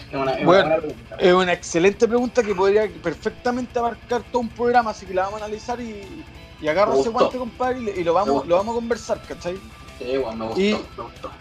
[0.09, 1.17] Es una, es una Bueno, buena pregunta.
[1.19, 5.43] Es una excelente pregunta que podría perfectamente abarcar todo un programa, así que la vamos
[5.43, 6.25] a analizar y,
[6.61, 9.59] y agarro ese guante, compadre, y, lo vamos, lo vamos a conversar, ¿cachai?
[9.99, 11.33] Sí, weón, me gustó, y- me gustó.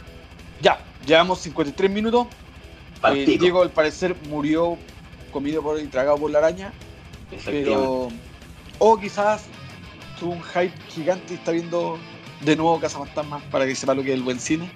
[0.60, 2.26] Ya, llevamos 53 minutos.
[3.04, 4.78] Eh, Diego, al parecer, murió
[5.32, 6.74] comido por y tragado por la araña,
[7.46, 8.10] pero.
[8.84, 9.46] O quizás
[10.20, 12.00] tuvo un hype gigante y está viendo
[12.42, 14.72] de nuevo Casa Fantasma para que sepa lo que es el buen cine.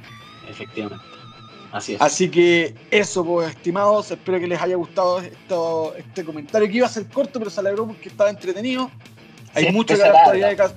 [0.47, 1.03] Efectivamente.
[1.71, 2.01] Así es.
[2.01, 6.85] Así que eso, pues, estimados, espero que les haya gustado esto, este comentario que iba
[6.85, 8.91] a ser corto, pero se alegró porque estaba entretenido.
[9.53, 10.75] Hay mucho que hablar todavía de Casa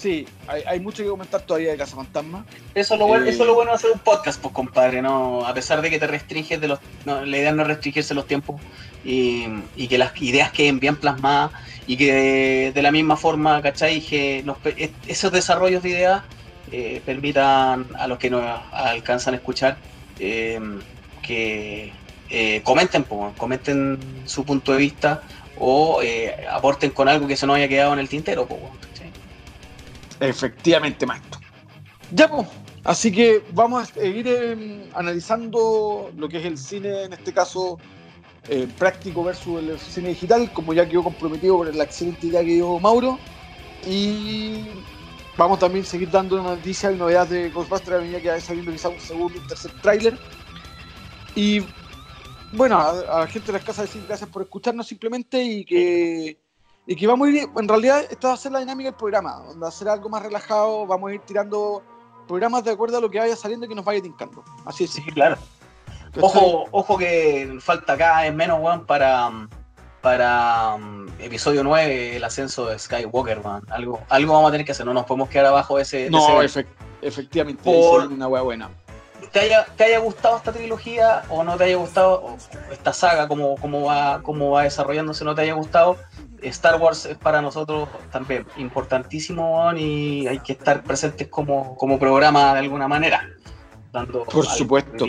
[0.00, 2.46] Sí, hay, hay mucho que comentar todavía de Casa Fantasma.
[2.74, 5.02] Eso es lo bueno, Eh, eso es lo bueno de hacer un podcast, pues compadre,
[5.02, 8.14] no, a pesar de que te restringes de los, no, la idea no es restringirse
[8.14, 8.58] los tiempos
[9.04, 11.52] y, que las ideas queden bien plasmadas
[11.86, 14.00] y que de, la misma forma, ¿cachai?
[14.00, 14.44] Que
[15.06, 16.22] esos desarrollos de ideas
[16.70, 18.42] eh, permitan a los que nos
[18.72, 19.78] alcanzan a escuchar
[20.18, 20.60] eh,
[21.22, 21.92] que
[22.28, 25.22] eh, comenten, pues, comenten su punto de vista
[25.58, 26.00] o
[26.50, 28.60] aporten con algo que se nos haya quedado en el tintero, pues.
[30.20, 31.40] Efectivamente, maestro.
[32.12, 32.46] Ya, pues.
[32.84, 37.78] Así que vamos a seguir eh, analizando lo que es el cine, en este caso
[38.52, 42.54] eh, práctico versus el cine digital, como ya quedó comprometido por la excelente idea que
[42.54, 43.16] dio Mauro.
[43.86, 44.66] Y
[45.36, 48.72] vamos también a seguir dando noticias y novedades de Ghostbusters a medida que vaya saliendo
[48.72, 50.18] quizás un segundo y tercer tráiler.
[51.36, 51.62] Y
[52.52, 56.36] bueno, a, a la gente de las casas decir gracias por escucharnos simplemente y que,
[56.88, 59.34] y que vamos a ir, en realidad esta va a ser la dinámica del programa,
[59.46, 61.84] donde va a ser algo más relajado, vamos a ir tirando
[62.26, 64.42] programas de acuerdo a lo que vaya saliendo y que nos vaya tincando.
[64.64, 64.90] Así es.
[64.90, 65.38] Sí, claro.
[66.20, 69.30] Ojo, ojo que falta cada vez menos, weón, para,
[70.00, 73.62] para um, episodio 9, el ascenso de Skywalker, man.
[73.70, 75.96] Algo, algo vamos a tener que hacer, no nos podemos quedar abajo de ese.
[75.98, 76.42] de ese No,
[77.02, 78.70] efectivamente, Por- una hueá buena.
[79.32, 82.36] te haya, te haya gustado esta trilogía o no te haya gustado
[82.72, 85.96] esta saga, cómo, cómo, va, cómo va desarrollándose, no te haya gustado,
[86.42, 92.54] Star Wars es para nosotros también importantísimo y hay que estar presentes como, como programa
[92.54, 93.28] de alguna manera.
[93.92, 95.04] Dando Por algo supuesto.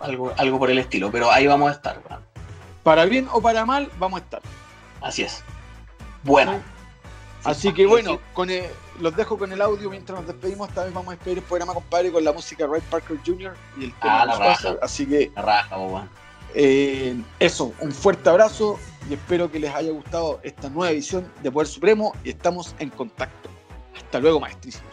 [0.00, 2.00] Algo, algo por el estilo, pero ahí vamos a estar.
[2.82, 4.42] Para bien o para mal, vamos a estar.
[5.00, 5.42] Así es.
[6.22, 6.60] Bueno.
[7.44, 8.66] Así que bueno, con el-
[9.00, 10.68] los dejo con el audio mientras nos despedimos.
[10.68, 13.54] Esta vez vamos a despedir el programa, compadre, con la música de Ray Parker Jr.
[13.78, 14.76] y el tema Ah, la raja.
[14.80, 16.08] Así que La raja, weón.
[16.54, 18.78] eh, eso, un fuerte abrazo
[19.10, 22.90] y espero que les haya gustado esta nueva edición de Poder Supremo y estamos en
[22.90, 23.48] contacto.
[23.96, 24.91] Hasta luego, maestrísimos.